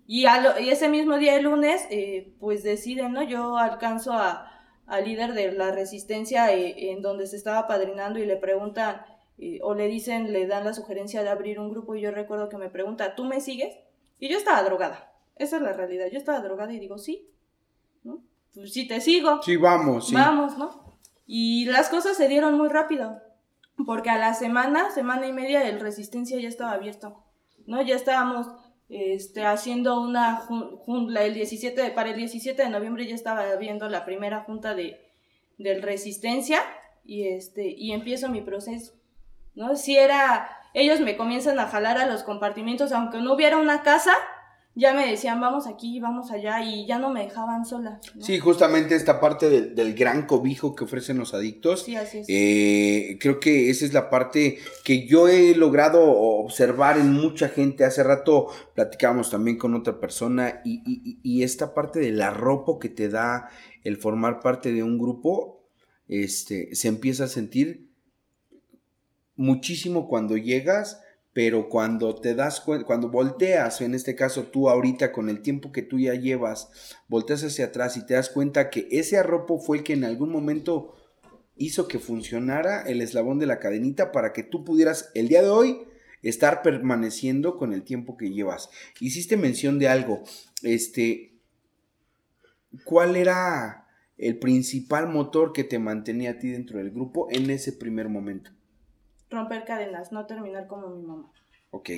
[0.05, 3.24] Y, y ese mismo día, el lunes, eh, pues deciden, ¿no?
[3.24, 4.51] Yo alcanzo a,
[4.86, 9.01] al líder de la resistencia eh, en donde se estaba padrinando y le preguntan,
[9.38, 12.49] eh, o le dicen, le dan la sugerencia de abrir un grupo y yo recuerdo
[12.49, 13.76] que me pregunta, ¿tú me sigues?
[14.20, 15.12] Y yo estaba drogada.
[15.36, 16.07] Esa es la realidad.
[16.11, 17.29] Yo estaba drogada y digo, sí,
[18.03, 18.23] ¿no?
[18.53, 19.41] Pues sí, te sigo.
[19.41, 20.15] Sí, vamos, sí.
[20.15, 20.99] Vamos, ¿no?
[21.25, 23.21] Y las cosas se dieron muy rápido,
[23.86, 27.23] porque a la semana, semana y media, el Resistencia ya estaba abierto,
[27.65, 27.81] ¿no?
[27.81, 28.47] Ya estábamos
[28.89, 34.05] este, haciendo una junta, el 17, para el 17 de noviembre ya estaba viendo la
[34.05, 34.99] primera junta de,
[35.57, 36.61] del Resistencia
[37.03, 38.93] y, este, y empiezo mi proceso.
[39.55, 39.75] ¿no?
[39.75, 44.13] Si era, ellos me comienzan a jalar a los compartimientos, aunque no hubiera una casa,
[44.76, 47.99] ya me decían, vamos aquí, vamos allá, y ya no me dejaban sola.
[48.19, 51.84] Sí, justamente esta parte del, gran cobijo que ofrecen los adictos.
[51.84, 52.26] Sí, así es.
[52.28, 57.86] Eh, creo que esa es la parte que yo he logrado observar en mucha gente.
[57.86, 62.89] Hace rato platicábamos también con otra persona y, y, y esta parte del arropo que
[62.89, 63.49] te da
[63.84, 65.67] el formar parte de un grupo,
[66.07, 67.91] este, se empieza a sentir
[69.36, 71.03] muchísimo cuando llegas
[71.34, 75.71] pero cuando te das cuenta, cuando volteas, en este caso tú ahorita con el tiempo
[75.71, 76.69] que tú ya llevas,
[77.07, 80.31] volteas hacia atrás y te das cuenta que ese arropo fue el que en algún
[80.31, 80.95] momento
[81.55, 85.49] hizo que funcionara el eslabón de la cadenita para que tú pudieras el día de
[85.49, 85.79] hoy
[86.21, 88.69] estar permaneciendo con el tiempo que llevas.
[88.99, 90.23] Hiciste mención de algo,
[90.61, 91.34] este,
[92.86, 97.73] ¿cuál era el principal motor que te mantenía a ti dentro del grupo en ese
[97.73, 98.51] primer momento?
[99.34, 101.31] Romper cadenas, no terminar como mi mamá.
[101.71, 101.89] Ok.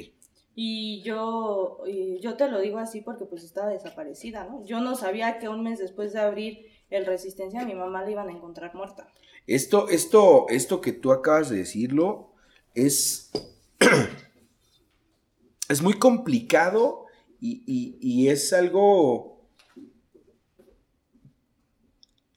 [0.56, 1.84] Y yo,
[2.22, 4.64] yo te lo digo así porque pues estaba desaparecida, ¿no?
[4.66, 8.12] Yo no sabía que un mes después de abrir el Resistencia a mi mamá la
[8.12, 9.08] iban a encontrar muerta.
[9.48, 12.32] Esto, esto, esto que tú acabas de decirlo
[12.74, 13.32] es,
[15.70, 17.06] es muy complicado
[17.42, 19.36] y, y es algo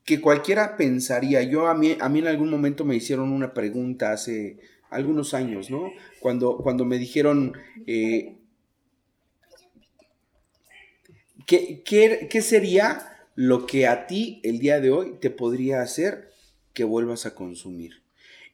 [0.09, 1.42] que cualquiera pensaría.
[1.42, 4.59] Yo a mí, a mí en algún momento me hicieron una pregunta hace
[4.91, 5.93] algunos años, ¿no?
[6.20, 7.55] Cuando, cuando me dijeron,
[7.86, 8.39] eh,
[11.47, 16.30] ¿qué, qué, sería lo que a ti el día de hoy te podría hacer
[16.72, 18.03] que vuelvas a consumir?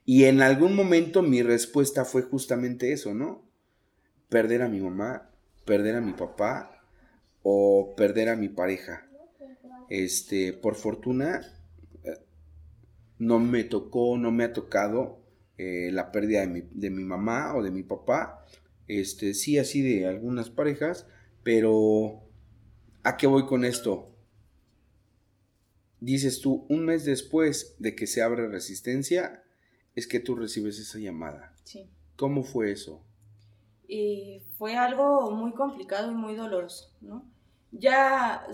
[0.05, 3.43] Y en algún momento mi respuesta fue justamente eso, ¿no?
[4.29, 5.31] Perder a mi mamá,
[5.65, 6.83] perder a mi papá
[7.43, 9.07] o perder a mi pareja.
[9.89, 11.41] Este, por fortuna,
[12.03, 12.19] eh,
[13.19, 15.24] no me tocó, no me ha tocado
[15.59, 18.45] eh, la pérdida de mi, de mi, mamá o de mi papá,
[18.89, 21.07] este, sí así de algunas parejas,
[21.43, 22.23] pero
[23.03, 24.11] ¿a qué voy con esto?
[26.01, 29.45] Dices tú, un mes después de que se abre resistencia,
[29.95, 31.55] es que tú recibes esa llamada.
[31.65, 31.89] Sí.
[32.17, 33.03] ¿Cómo fue eso?
[33.87, 37.31] Y fue algo muy complicado y muy doloroso, ¿no?
[37.71, 38.47] Ya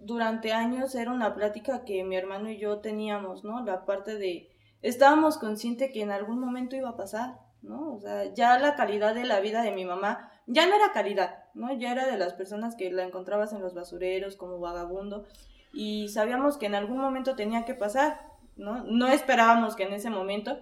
[0.00, 3.64] durante años era una plática que mi hermano y yo teníamos, ¿no?
[3.64, 4.51] La parte de
[4.82, 7.94] estábamos conscientes que en algún momento iba a pasar, ¿no?
[7.94, 11.44] O sea, ya la calidad de la vida de mi mamá ya no era calidad,
[11.54, 11.72] ¿no?
[11.72, 15.24] Ya era de las personas que la encontrabas en los basureros como vagabundo
[15.72, 18.20] y sabíamos que en algún momento tenía que pasar,
[18.56, 18.84] ¿no?
[18.84, 20.58] No esperábamos que en ese momento.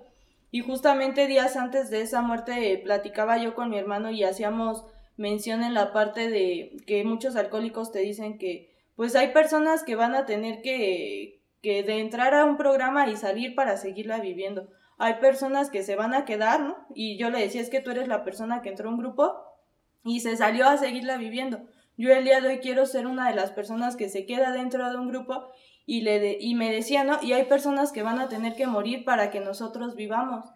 [0.53, 4.85] Y justamente días antes de esa muerte platicaba yo con mi hermano y hacíamos
[5.17, 9.95] mención en la parte de que muchos alcohólicos te dicen que pues hay personas que
[9.95, 14.69] van a tener que, que de entrar a un programa y salir para seguirla viviendo.
[14.99, 16.77] Hay personas que se van a quedar, ¿no?
[16.95, 19.35] Y yo le decía, es que tú eres la persona que entró a un grupo
[20.05, 21.63] y se salió a seguirla viviendo.
[21.97, 24.89] Yo el día de hoy quiero ser una de las personas que se queda dentro
[24.91, 25.49] de un grupo
[25.87, 27.19] y, le y me decía, ¿no?
[27.23, 30.47] Y hay personas que van a tener que morir para que nosotros vivamos.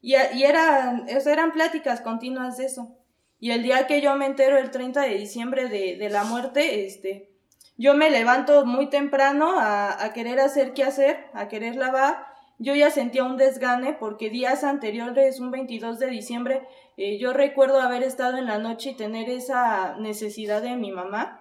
[0.00, 2.96] Y, y eran, eran pláticas continuas de eso.
[3.38, 6.86] Y el día que yo me entero, el 30 de diciembre de, de la muerte,
[6.86, 7.31] este,
[7.76, 12.26] yo me levanto muy temprano a, querer hacer qué hacer, a querer lavar.
[12.58, 17.80] Yo ya sentía un desgane porque días anteriores, un 22 de diciembre, eh, yo recuerdo
[17.80, 21.40] haber estado en la noche y tener esa necesidad de mi mamá.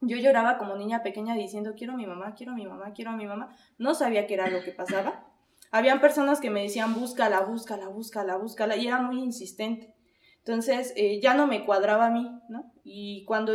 [0.00, 3.12] Yo lloraba como niña pequeña diciendo, quiero a mi mamá, quiero a mi mamá, quiero
[3.12, 3.56] a mi mamá.
[3.78, 5.24] No sabía qué era lo que pasaba.
[5.70, 9.94] Habían personas que me decían, búscala, búscala, búscala, búscala, y era muy insistente.
[10.38, 12.72] Entonces, eh, ya no me cuadraba a mí, ¿no?
[12.84, 13.54] Y cuando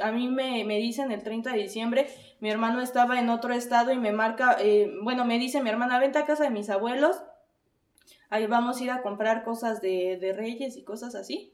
[0.00, 2.06] a mí me, me, dicen el 30 de diciembre,
[2.40, 5.98] mi hermano estaba en otro estado y me marca, eh, bueno, me dice mi hermana,
[5.98, 7.22] vente a casa de mis abuelos,
[8.30, 11.52] ahí vamos a ir a comprar cosas de, de reyes y cosas así.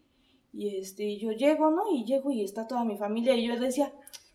[0.53, 1.85] Y este, yo llego, ¿no?
[1.93, 3.93] Y llego y está toda mi familia y yo decía,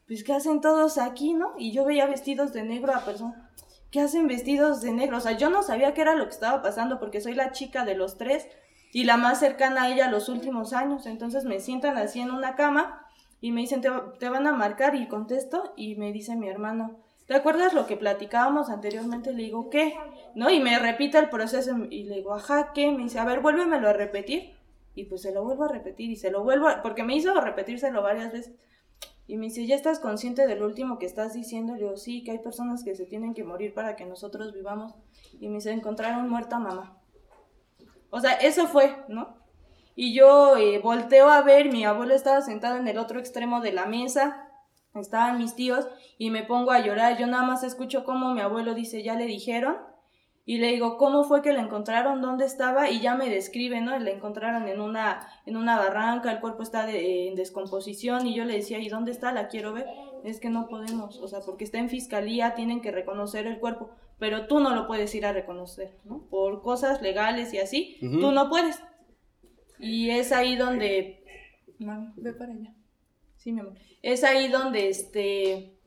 [0.07, 1.53] pues ¿qué hacen todos aquí, no?
[1.57, 3.37] Y yo veía vestidos de negro a personas,
[3.91, 5.17] ¿qué hacen vestidos de negro?
[5.17, 7.85] O sea, yo no sabía qué era lo que estaba pasando porque soy la chica
[7.85, 8.47] de los tres
[8.93, 11.05] y la más cercana a ella los últimos años.
[11.05, 13.04] Entonces me sientan así en una cama
[13.45, 17.35] y me dicen, te, van a marcar y contesto y me dice mi hermano, ¿te
[17.35, 19.33] acuerdas lo que platicábamos anteriormente?
[19.33, 19.93] Le digo, ¿qué?
[20.33, 20.49] ¿No?
[20.49, 22.91] Y me repite el proceso y le digo, ajá, ¿qué?
[22.91, 24.55] Me dice, a ver, vuélvemelo a repetir.
[24.95, 26.81] Y pues se lo vuelvo a repetir y se lo vuelvo a...
[26.81, 28.55] porque me hizo repetírselo varias veces.
[29.27, 31.73] Y me dice, ¿ya estás consciente del último que estás diciendo?
[31.73, 34.95] Le digo, sí, que hay personas que se tienen que morir para que nosotros vivamos.
[35.39, 36.97] Y me dice, encontraron muerta mamá.
[38.09, 39.44] O sea, eso fue, ¿no?
[39.95, 43.71] Y yo eh, volteo a ver, mi abuelo estaba sentado en el otro extremo de
[43.71, 44.49] la mesa,
[44.93, 45.87] estaban mis tíos
[46.17, 47.17] y me pongo a llorar.
[47.17, 49.77] Yo nada más escucho cómo mi abuelo dice, ya le dijeron.
[50.47, 52.21] y le digo, ¿cómo fue que la encontraron?
[52.21, 52.89] ¿Dónde estaba?
[52.91, 53.97] Y ya me describe, ¿no?
[53.97, 58.53] La encontraron en una, en una barranca, el cuerpo está en descomposición y yo le
[58.57, 59.31] decía, ¿y dónde está?
[59.31, 59.87] La quiero ver.
[60.23, 63.89] Es que no podemos, o sea, porque está en fiscalía, tienen que reconocer el cuerpo,
[64.19, 66.27] pero tú no lo puedes ir a reconocer, ¿no?
[66.29, 68.79] Por cosas legales y así, tú no puedes.
[69.79, 71.23] Y es ahí donde...
[71.79, 72.73] Mami, ve para allá.
[73.37, 73.73] Sí, mi amor.
[74.01, 75.77] Es ahí donde, este,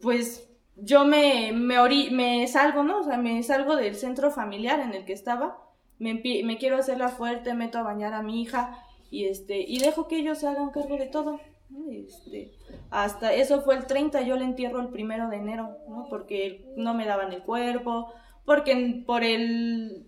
[0.00, 3.00] pues yo me, me, me salgo, ¿no?
[3.00, 5.58] O sea, me salgo del centro familiar en el que estaba,
[5.98, 8.78] me, me quiero hacerla fuerte, meto a bañar a mi hija
[9.10, 11.40] y, este, y dejo que ellos se hagan cargo de todo.
[11.90, 12.52] Este,
[12.90, 16.06] hasta eso fue el 30, yo le entierro el primero de enero, ¿no?
[16.08, 18.12] Porque no me daban el cuerpo,
[18.44, 20.06] porque por el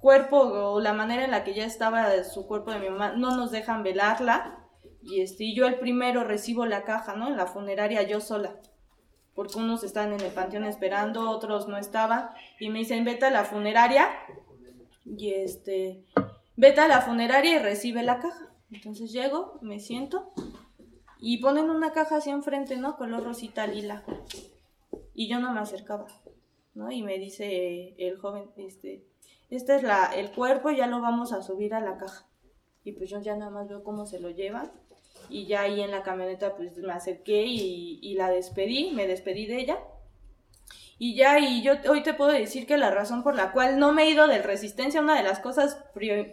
[0.00, 3.36] cuerpo o la manera en la que ya estaba su cuerpo de mi mamá, no
[3.36, 4.58] nos dejan velarla.
[5.02, 7.28] Y este, yo el primero recibo la caja, ¿no?
[7.28, 8.54] En la funeraria yo sola
[9.40, 12.28] porque unos están en el panteón esperando, otros no estaban,
[12.58, 14.06] y me dicen, vete a la funeraria,
[15.04, 16.04] y este,
[16.56, 18.52] vete a la funeraria y recibe la caja.
[18.70, 20.32] Entonces llego, me siento,
[21.18, 22.96] y ponen una caja así enfrente, ¿no?
[22.96, 24.04] Color rosita lila.
[25.14, 26.06] Y yo no me acercaba,
[26.74, 26.90] ¿no?
[26.92, 29.06] Y me dice el joven, este,
[29.50, 32.26] este es la, el cuerpo, ya lo vamos a subir a la caja.
[32.84, 34.70] Y pues yo ya nada más veo cómo se lo llevan
[35.28, 39.60] y ya ahí en la camioneta pues me acerqué y, la despedí, me despedí de
[39.60, 39.78] ella.
[40.98, 43.92] Y ya, y yo hoy te puedo decir que la razón por la cual no
[43.92, 45.82] me he ido del Resistencia, una de las cosas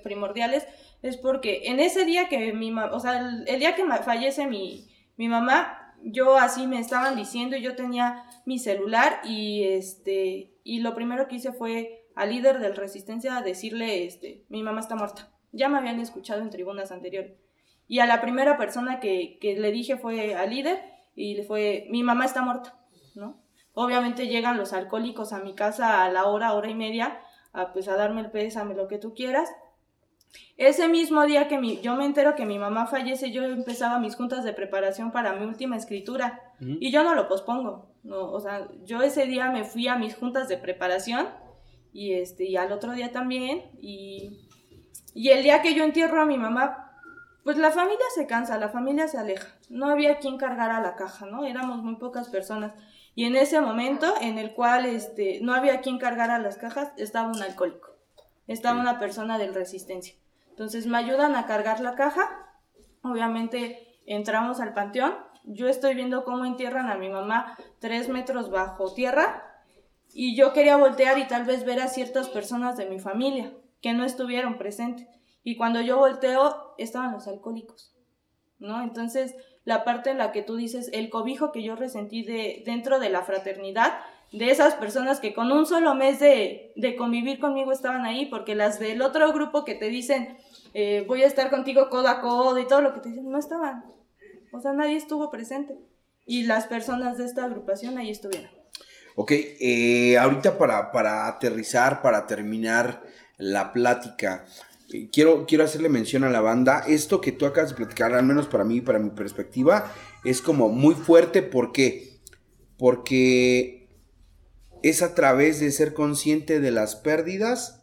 [0.04, 0.68] primordiales,
[1.02, 4.86] es porque en ese día que mi mamá, o sea, el, día que fallece mi,
[5.16, 10.82] mi mamá, yo así me estaban diciendo, y yo tenía mi celular y este, y
[10.82, 15.30] lo primero que hice fue al líder del Resistencia decirle, este, mi mamá está muerta.
[15.52, 17.38] Ya me habían escuchado en tribunas anteriores.
[17.88, 20.82] Y a la primera persona que, le dije fue al líder
[21.16, 22.76] y le fue, mi mamá está muerta,
[23.14, 23.40] ¿no?
[23.74, 27.20] Obviamente llegan los alcohólicos a mi casa a la hora, hora y media,
[27.54, 29.50] a, pues a darme el pésame, lo que tú quieras.
[30.58, 34.16] Ese mismo día que mi, yo me entero que mi mamá fallece, yo empezaba mis
[34.16, 38.68] juntas de preparación para mi última escritura y yo no lo pospongo, no, o sea,
[38.84, 41.28] yo ese día me fui a mis juntas de preparación
[41.94, 44.40] y este y al otro día también y,
[45.14, 46.88] y el día que yo entierro a mi mamá
[47.48, 49.48] pues la familia se cansa, la familia se aleja.
[49.70, 51.46] No había quien cargara la caja, ¿no?
[51.46, 52.74] Éramos muy pocas personas.
[53.16, 57.30] Y en ese momento en el cual este, no había quien cargara las cajas, estaba
[57.30, 57.96] un alcohólico.
[58.48, 60.16] Estaba una persona del resistencia.
[60.50, 62.28] Entonces me ayudan a cargar la caja.
[63.02, 65.16] Obviamente entramos al panteón.
[65.46, 69.47] Yo estoy viendo cómo entierran a mi mamá tres metros bajo tierra.
[70.14, 73.94] Y yo quería voltear y tal vez ver a ciertas personas de mi familia que
[73.94, 75.08] no estuvieron presentes.
[75.44, 77.96] Y cuando yo volteo, estaban los alcohólicos,
[78.60, 78.82] ¿no?
[78.82, 83.00] Entonces, la parte en la que tú dices, el cobijo que yo resentí de, dentro
[83.00, 84.00] de la fraternidad,
[84.32, 88.80] de esas personas que con un solo mes de, convivir conmigo estaban ahí, porque las
[88.80, 90.38] del otro grupo que te dicen,
[90.74, 93.38] eh, voy a estar contigo codo a codo y todo lo que te dicen, no
[93.38, 93.86] estaban.
[94.52, 95.78] O sea, nadie estuvo presente.
[96.26, 98.57] Y las personas de esta agrupación ahí estuvieron.
[99.20, 103.02] Ok, eh, ahorita para, para aterrizar, para terminar
[103.40, 104.46] la plática,
[104.94, 106.84] eh, quiero, quiero hacerle mención a la banda.
[106.88, 109.92] Esto que tú acabas de platicar, al menos para mí, para mi perspectiva,
[110.24, 111.42] es como muy fuerte.
[111.42, 112.20] ¿Por qué?
[112.78, 113.90] Porque
[114.84, 117.82] es a través de ser consciente de las pérdidas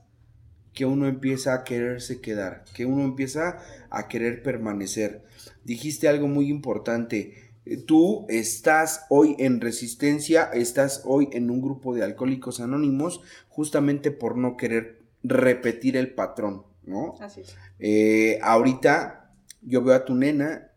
[0.72, 3.59] que uno empieza a quererse quedar, que uno empieza
[3.91, 5.24] a querer permanecer.
[5.64, 7.43] Dijiste algo muy importante.
[7.87, 14.37] Tú estás hoy en resistencia, estás hoy en un grupo de alcohólicos anónimos justamente por
[14.37, 16.65] no querer repetir el patrón.
[16.87, 17.15] ¿no?
[17.21, 17.57] Así es.
[17.79, 20.71] Eh, ahorita yo veo a tu nena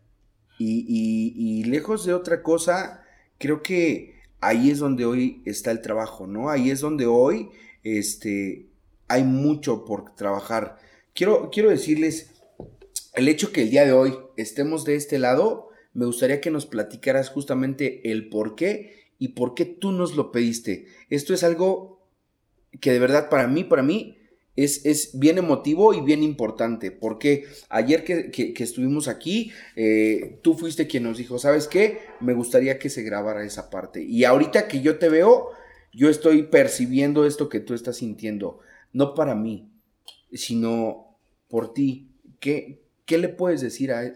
[0.58, 3.04] y, lejos de otra cosa,
[3.38, 6.50] creo que ahí es donde hoy está el trabajo, ¿no?
[6.50, 7.50] Ahí es donde hoy
[7.84, 8.66] este,
[9.06, 10.78] hay mucho por trabajar.
[11.14, 12.32] Quiero, quiero decirles,
[13.14, 15.67] el hecho que el día de hoy estemos de este lado,
[15.98, 20.30] me gustaría que nos platicaras justamente el por qué y por qué tú nos lo
[20.30, 20.86] pediste.
[21.10, 22.06] Esto es algo
[22.80, 24.16] que de verdad para mí, para mí,
[24.54, 31.02] es, bien emotivo y bien importante, porque ayer que, estuvimos aquí, eh, tú fuiste quien
[31.02, 31.98] nos dijo, ¿sabes qué?
[32.20, 34.00] Me gustaría que se grabara esa parte.
[34.00, 35.48] Y ahorita que yo te veo,
[35.92, 38.60] yo estoy percibiendo esto que tú estás sintiendo,
[38.92, 39.68] no para mí,
[40.32, 41.18] sino
[41.48, 42.12] por ti.
[42.38, 44.12] ¿Qué, qué le puedes decir a,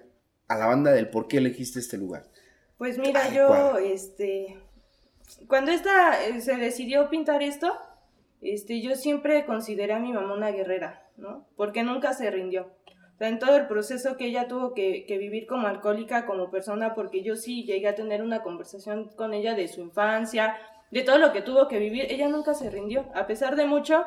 [0.57, 2.24] la banda del por qué elegiste este lugar?
[2.78, 4.59] Pues mira, yo, este,
[5.46, 7.72] cuando esta, eh, se decidió pintar esto,
[8.40, 11.46] este, yo siempre consideré a mi mamá una guerrera, ¿no?
[11.57, 12.72] Porque nunca se rindió.
[13.14, 16.94] O sea, en todo el proceso que ella tuvo que, vivir como alcohólica, como persona,
[16.94, 20.57] porque yo sí llegué a tener una conversación con ella de su infancia,
[20.90, 24.05] de todo lo que tuvo que vivir, ella nunca se rindió, a pesar de mucho,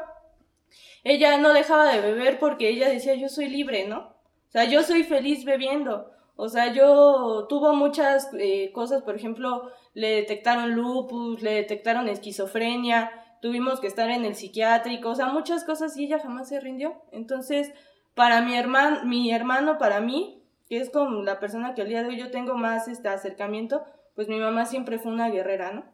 [1.03, 3.99] ella no dejaba de beber porque ella decía, yo soy libre, ¿no?
[3.99, 6.11] O sea, yo soy feliz bebiendo.
[6.35, 13.11] O sea, yo tuvo muchas eh, cosas, por ejemplo, le detectaron lupus, le detectaron esquizofrenia,
[13.41, 17.01] tuvimos que estar en el psiquiátrico, o sea, muchas cosas y ella jamás se rindió.
[17.11, 17.71] Entonces,
[18.13, 22.01] para mi hermano, mi hermano, para mí, que es con la persona que el día
[22.01, 23.83] de hoy yo tengo más este acercamiento,
[24.15, 25.85] pues mi mamá siempre fue una guerrera, ¿no?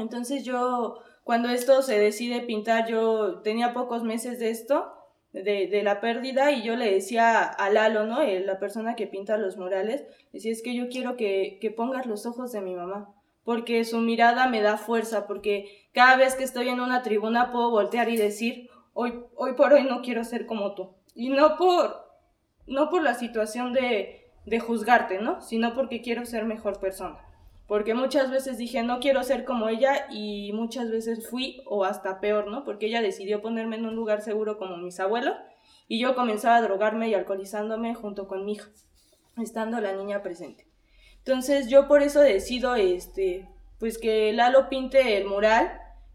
[0.00, 4.92] Entonces yo, cuando esto se decide pintar, yo tenía pocos meses de esto,
[5.32, 8.20] de, de, la pérdida y yo le decía a Lalo, ¿no?
[8.22, 12.06] Eh, la persona que pinta los murales, decía, es que yo quiero que, que pongas
[12.06, 13.14] los ojos de mi mamá,
[13.44, 17.70] porque su mirada me da fuerza, porque cada vez que estoy en una tribuna puedo
[17.70, 20.90] voltear y decir, hoy, hoy por hoy no quiero ser como tú.
[21.14, 22.08] Y no por,
[22.66, 25.40] no por la situación de, de juzgarte, ¿no?
[25.40, 27.29] Sino porque quiero ser mejor persona
[27.70, 32.18] porque muchas veces dije no quiero ser como ella y muchas veces fui o hasta
[32.18, 32.64] peor, ¿no?
[32.64, 35.36] Porque ella decidió ponerme en un lugar seguro como mis abuelos
[35.86, 38.68] y yo comenzaba a drogarme y alcoholizándome junto con mi hija,
[39.40, 40.66] estando la niña presente.
[41.18, 43.48] Entonces yo por eso decido, este,
[43.78, 45.70] pues que Lalo pinte el mural,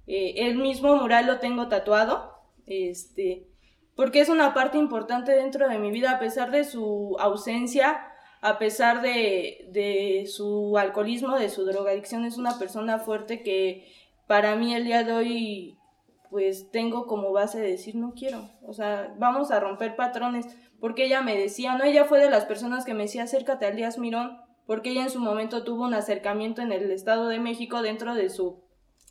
[0.07, 2.33] eh, el mismo mural lo tengo tatuado,
[2.65, 3.47] este,
[3.95, 8.11] porque es una parte importante dentro de mi vida a pesar de su ausencia
[8.45, 13.91] a pesar de, su alcoholismo, de su drogadicción, es una persona fuerte que
[14.27, 15.77] para mí el día de hoy
[16.29, 20.45] pues tengo como base de decir no quiero, o sea, vamos a romper patrones,
[20.79, 23.77] porque ella me decía, no, ella fue de las personas que me decía acércate al
[23.77, 24.37] Díaz Mirón,
[24.67, 28.29] porque ella en su momento tuvo un acercamiento en el Estado de México dentro de
[28.29, 28.61] su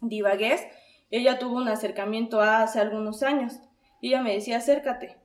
[0.01, 0.64] divaguez,
[1.11, 3.59] ella tuvo un acercamiento hace algunos años,
[4.01, 5.23] y ella me decía acércate,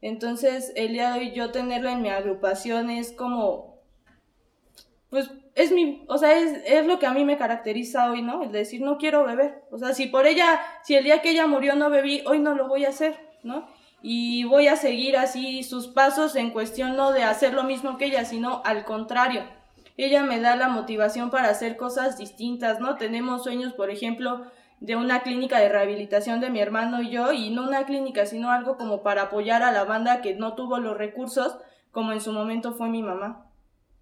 [0.00, 3.80] entonces, el día de hoy yo tenerla en mi agrupación es como,
[5.10, 8.44] pues es mi, o sea, es, es lo que a mí me caracteriza hoy, ¿no?
[8.44, 9.64] El decir, no quiero beber.
[9.72, 12.54] O sea, si por ella, si el día que ella murió no bebí, hoy no
[12.54, 13.66] lo voy a hacer, ¿no?
[14.00, 18.04] Y voy a seguir así sus pasos en cuestión no de hacer lo mismo que
[18.04, 19.42] ella, sino al contrario.
[19.96, 22.96] Ella me da la motivación para hacer cosas distintas, ¿no?
[22.96, 24.46] Tenemos sueños, por ejemplo,
[24.80, 28.50] de una clínica de rehabilitación de mi hermano y yo, y no una clínica, sino
[28.50, 31.58] algo como para apoyar a la banda que no tuvo los recursos,
[31.90, 33.46] como en su momento fue mi mamá.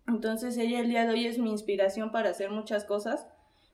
[0.07, 3.27] Entonces ella el día de hoy es mi inspiración para hacer muchas cosas,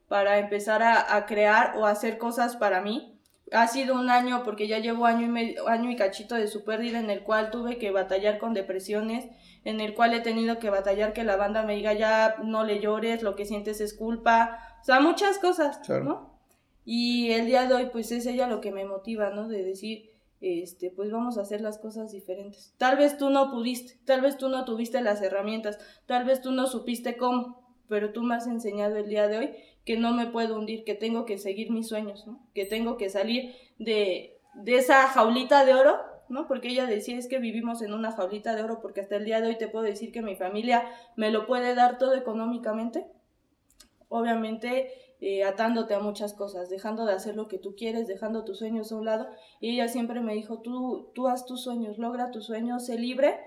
[0.07, 3.19] para empezar a, crear o hacer cosas para mí.
[3.51, 6.63] Ha sido un año, porque ya llevo año y, medio, año y cachito de su
[6.63, 9.27] pérdida, en el cual tuve que batallar con depresiones,
[9.63, 12.79] en el cual he tenido que batallar que la banda me diga ya no le
[12.79, 16.32] llores, lo que sientes es culpa, o sea, muchas cosas, ¿no?
[16.85, 19.47] Y el día de hoy, pues es ella lo que me motiva, ¿no?
[19.47, 20.11] De decir,
[20.41, 22.73] este, pues vamos a hacer las cosas diferentes.
[22.77, 26.51] Tal vez tú no pudiste, tal vez tú no tuviste las herramientas, tal vez tú
[26.51, 29.51] no supiste cómo, pero tú me has enseñado el día de hoy
[29.85, 32.45] que no me puedo hundir, que tengo que seguir mis sueños, ¿no?
[32.53, 36.47] Que tengo que salir de, de esa jaulita de oro, ¿no?
[36.47, 39.39] Porque ella decía, es que vivimos en una jaulita de oro, porque hasta el día
[39.39, 43.05] de hoy te puedo decir que mi familia me lo puede dar todo económicamente.
[44.09, 44.91] Obviamente
[45.25, 48.91] eh, atándote a muchas cosas, dejando de hacer lo que tú quieres, dejando tus sueños
[48.91, 49.29] a un lado.
[49.61, 53.39] Y ella siempre me dijo, tú, tú haz tus sueños, logra tus sueños, sé libre.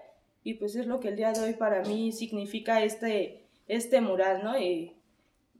[0.42, 4.42] Y pues es lo que el día de hoy para mí significa este, este mural,
[4.42, 4.58] ¿no?
[4.58, 4.96] Y,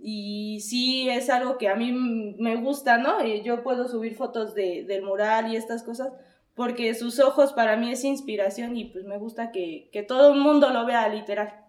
[0.01, 3.23] y sí es algo que a mí me gusta, ¿no?
[3.23, 6.15] Y yo puedo subir fotos de, del mural y estas cosas
[6.55, 10.41] porque sus ojos para mí es inspiración y pues me gusta que, que todo el
[10.41, 11.66] mundo lo vea literal.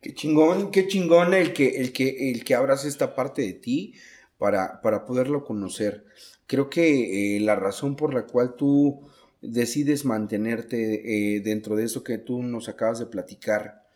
[0.00, 3.94] Qué chingón, qué chingón el que, el que, el que abras esta parte de ti
[4.36, 6.04] para, para poderlo conocer.
[6.46, 9.00] Creo que eh, la razón por la cual tú
[9.40, 13.86] decides mantenerte eh, dentro de eso que tú nos acabas de platicar,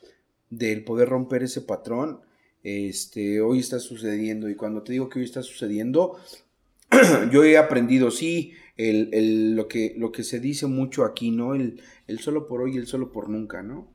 [0.50, 2.20] del poder romper ese patrón,
[2.62, 4.48] este, hoy está sucediendo.
[4.48, 6.18] Y cuando te digo que hoy está sucediendo,
[7.32, 11.54] yo he aprendido, sí, el, el, lo, que, lo que se dice mucho aquí, ¿no?
[11.54, 13.88] El, el solo por hoy y el solo por nunca, ¿no?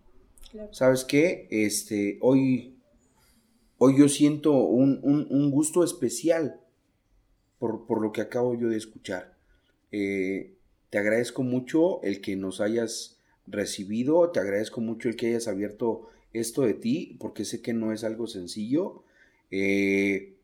[0.71, 1.47] ¿Sabes qué?
[1.49, 2.77] Este, hoy,
[3.77, 6.59] hoy yo siento un, gusto especial
[7.59, 9.37] por, lo que acabo yo de escuchar.
[9.91, 10.55] Eh,
[10.89, 16.09] te agradezco mucho el que nos hayas recibido, te agradezco mucho el que hayas abierto
[16.33, 19.03] esto de ti, porque sé que no es algo sencillo.
[19.51, 20.35] Eh,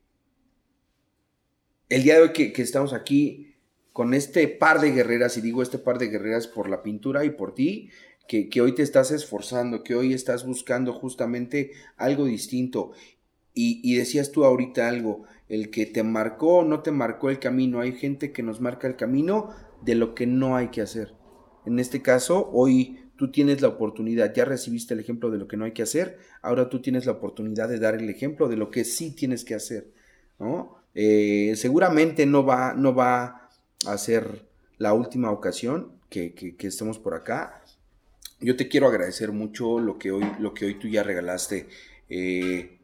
[1.90, 3.56] el día de hoy que, estamos aquí
[3.94, 7.32] con este par de guerreras, y digo este par de guerreras por la pintura y
[7.32, 7.90] por ti,
[8.28, 12.92] que, hoy te estás esforzando, que hoy estás buscando justamente algo distinto.
[13.54, 17.80] Y, decías tú ahorita algo, el que te marcó no te marcó el camino.
[17.80, 19.50] Hay gente que nos marca el camino
[19.84, 21.14] de lo que no hay que hacer.
[21.66, 25.58] En este caso, hoy tú tienes la oportunidad, ya recibiste el ejemplo de lo que
[25.58, 28.70] no hay que hacer, ahora tú tienes la oportunidad de dar el ejemplo de lo
[28.70, 29.92] que sí tienes que hacer,
[30.38, 30.78] ¿no?
[30.94, 33.50] Eh, seguramente no va, no va
[33.86, 34.48] a ser
[34.78, 37.64] la última ocasión que, estemos por acá.
[38.40, 41.68] Yo te quiero agradecer mucho lo que hoy, lo que hoy tú ya regalaste.
[42.10, 42.78] Eh,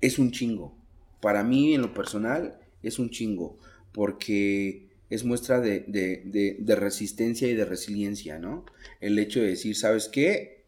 [0.00, 0.76] es un chingo.
[1.20, 3.58] Para mí, en lo personal, es un chingo.
[3.92, 8.64] Porque es muestra de, de, resistencia y de resiliencia, ¿no?
[9.00, 10.64] El hecho de decir, ¿sabes qué?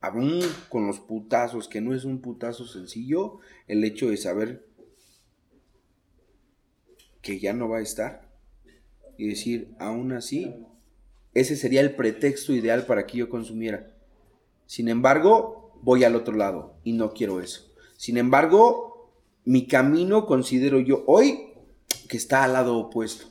[0.00, 4.66] Aún con los putazos, que no es un putazo sencillo, el hecho de saber
[7.22, 8.30] que ya no va a estar
[9.16, 10.54] y decir, aún así,
[11.34, 13.92] ese sería el pretexto ideal para que yo consumiera.
[14.66, 17.72] Sin embargo, voy al otro lado y no quiero eso.
[17.96, 19.12] Sin embargo,
[19.44, 21.48] mi camino considero yo hoy
[22.08, 23.26] que está al lado opuesto.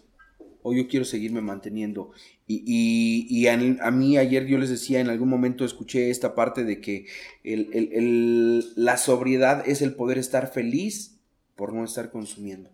[0.62, 2.12] Hoy yo quiero seguirme manteniendo.
[2.48, 7.08] Y, a, mí ayer yo les decía, en algún momento escuché esta parte de que
[7.44, 11.20] la sobriedad es el poder estar feliz
[11.56, 12.70] por no estar consumiendo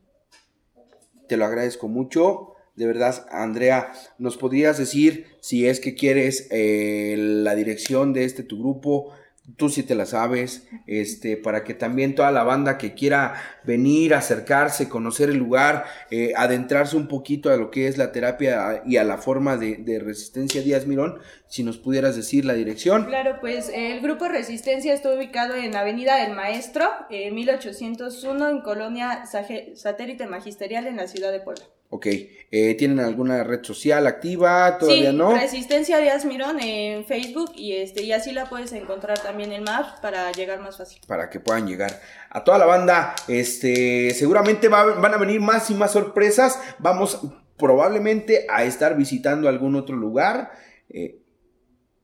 [1.30, 2.56] te lo agradezco mucho.
[2.80, 8.42] De verdad, Andrea, ¿nos podrías decir si es que quieres eh, la dirección de este
[8.42, 9.12] tu grupo?
[9.58, 13.34] tú sí te la sabes, este, para que también toda la banda que quiera
[13.66, 18.84] venir, acercarse, conocer el lugar, eh, adentrarse un poquito a lo que es la terapia
[18.86, 23.08] y a la forma de, Resistencia Díaz Mirón, si nos pudieras decir la dirección.
[23.08, 30.28] Claro, pues el grupo Resistencia está ubicado en Avenida del Maestro, 1801, en Colonia Satélite
[30.28, 31.66] Magisterial en la ciudad de Puebla.
[31.92, 32.06] Ok,
[32.52, 34.78] eh, ¿tienen alguna red social activa?
[34.78, 35.36] ¿Todavía no?
[35.36, 40.00] Resistencia Díaz Mirón en Facebook y, este, y así la puedes encontrar también en Maps
[40.00, 41.02] para llegar más fácil.
[41.08, 43.16] Para que puedan llegar a toda la banda.
[43.28, 46.60] Este, seguramente van a venir más y más sorpresas.
[46.78, 47.20] Vamos
[47.58, 50.52] probablemente a estar visitando algún otro lugar.
[50.90, 51.22] Eh,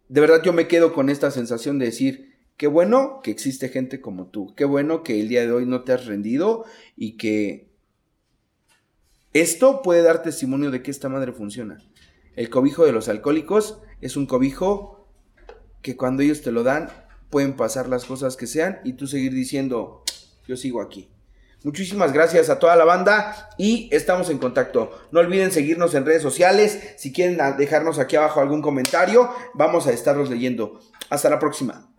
[0.10, 4.02] de verdad yo me quedo con esta sensación de decir, qué bueno que existe gente
[4.02, 6.66] como tú, qué bueno que el día de hoy no te has rendido
[6.96, 7.75] y que
[9.36, 11.80] esto puede dar testimonio de que esta madre funciona.
[12.38, 15.10] El cobijo de los alcohólicos es un cobijo
[15.82, 16.90] que cuando ellos te lo dan
[17.30, 20.06] pueden pasar las cosas que sean y tú seguir diciendo,
[20.48, 21.10] yo sigo aquí.
[21.66, 24.98] Muchísimas gracias a toda la banda y estamos en contacto.
[25.12, 26.94] No olviden seguirnos en redes sociales.
[26.96, 30.80] Si quieren dejarnos aquí abajo algún comentario, vamos a estarlos leyendo.
[31.10, 31.94] Hasta la próxima.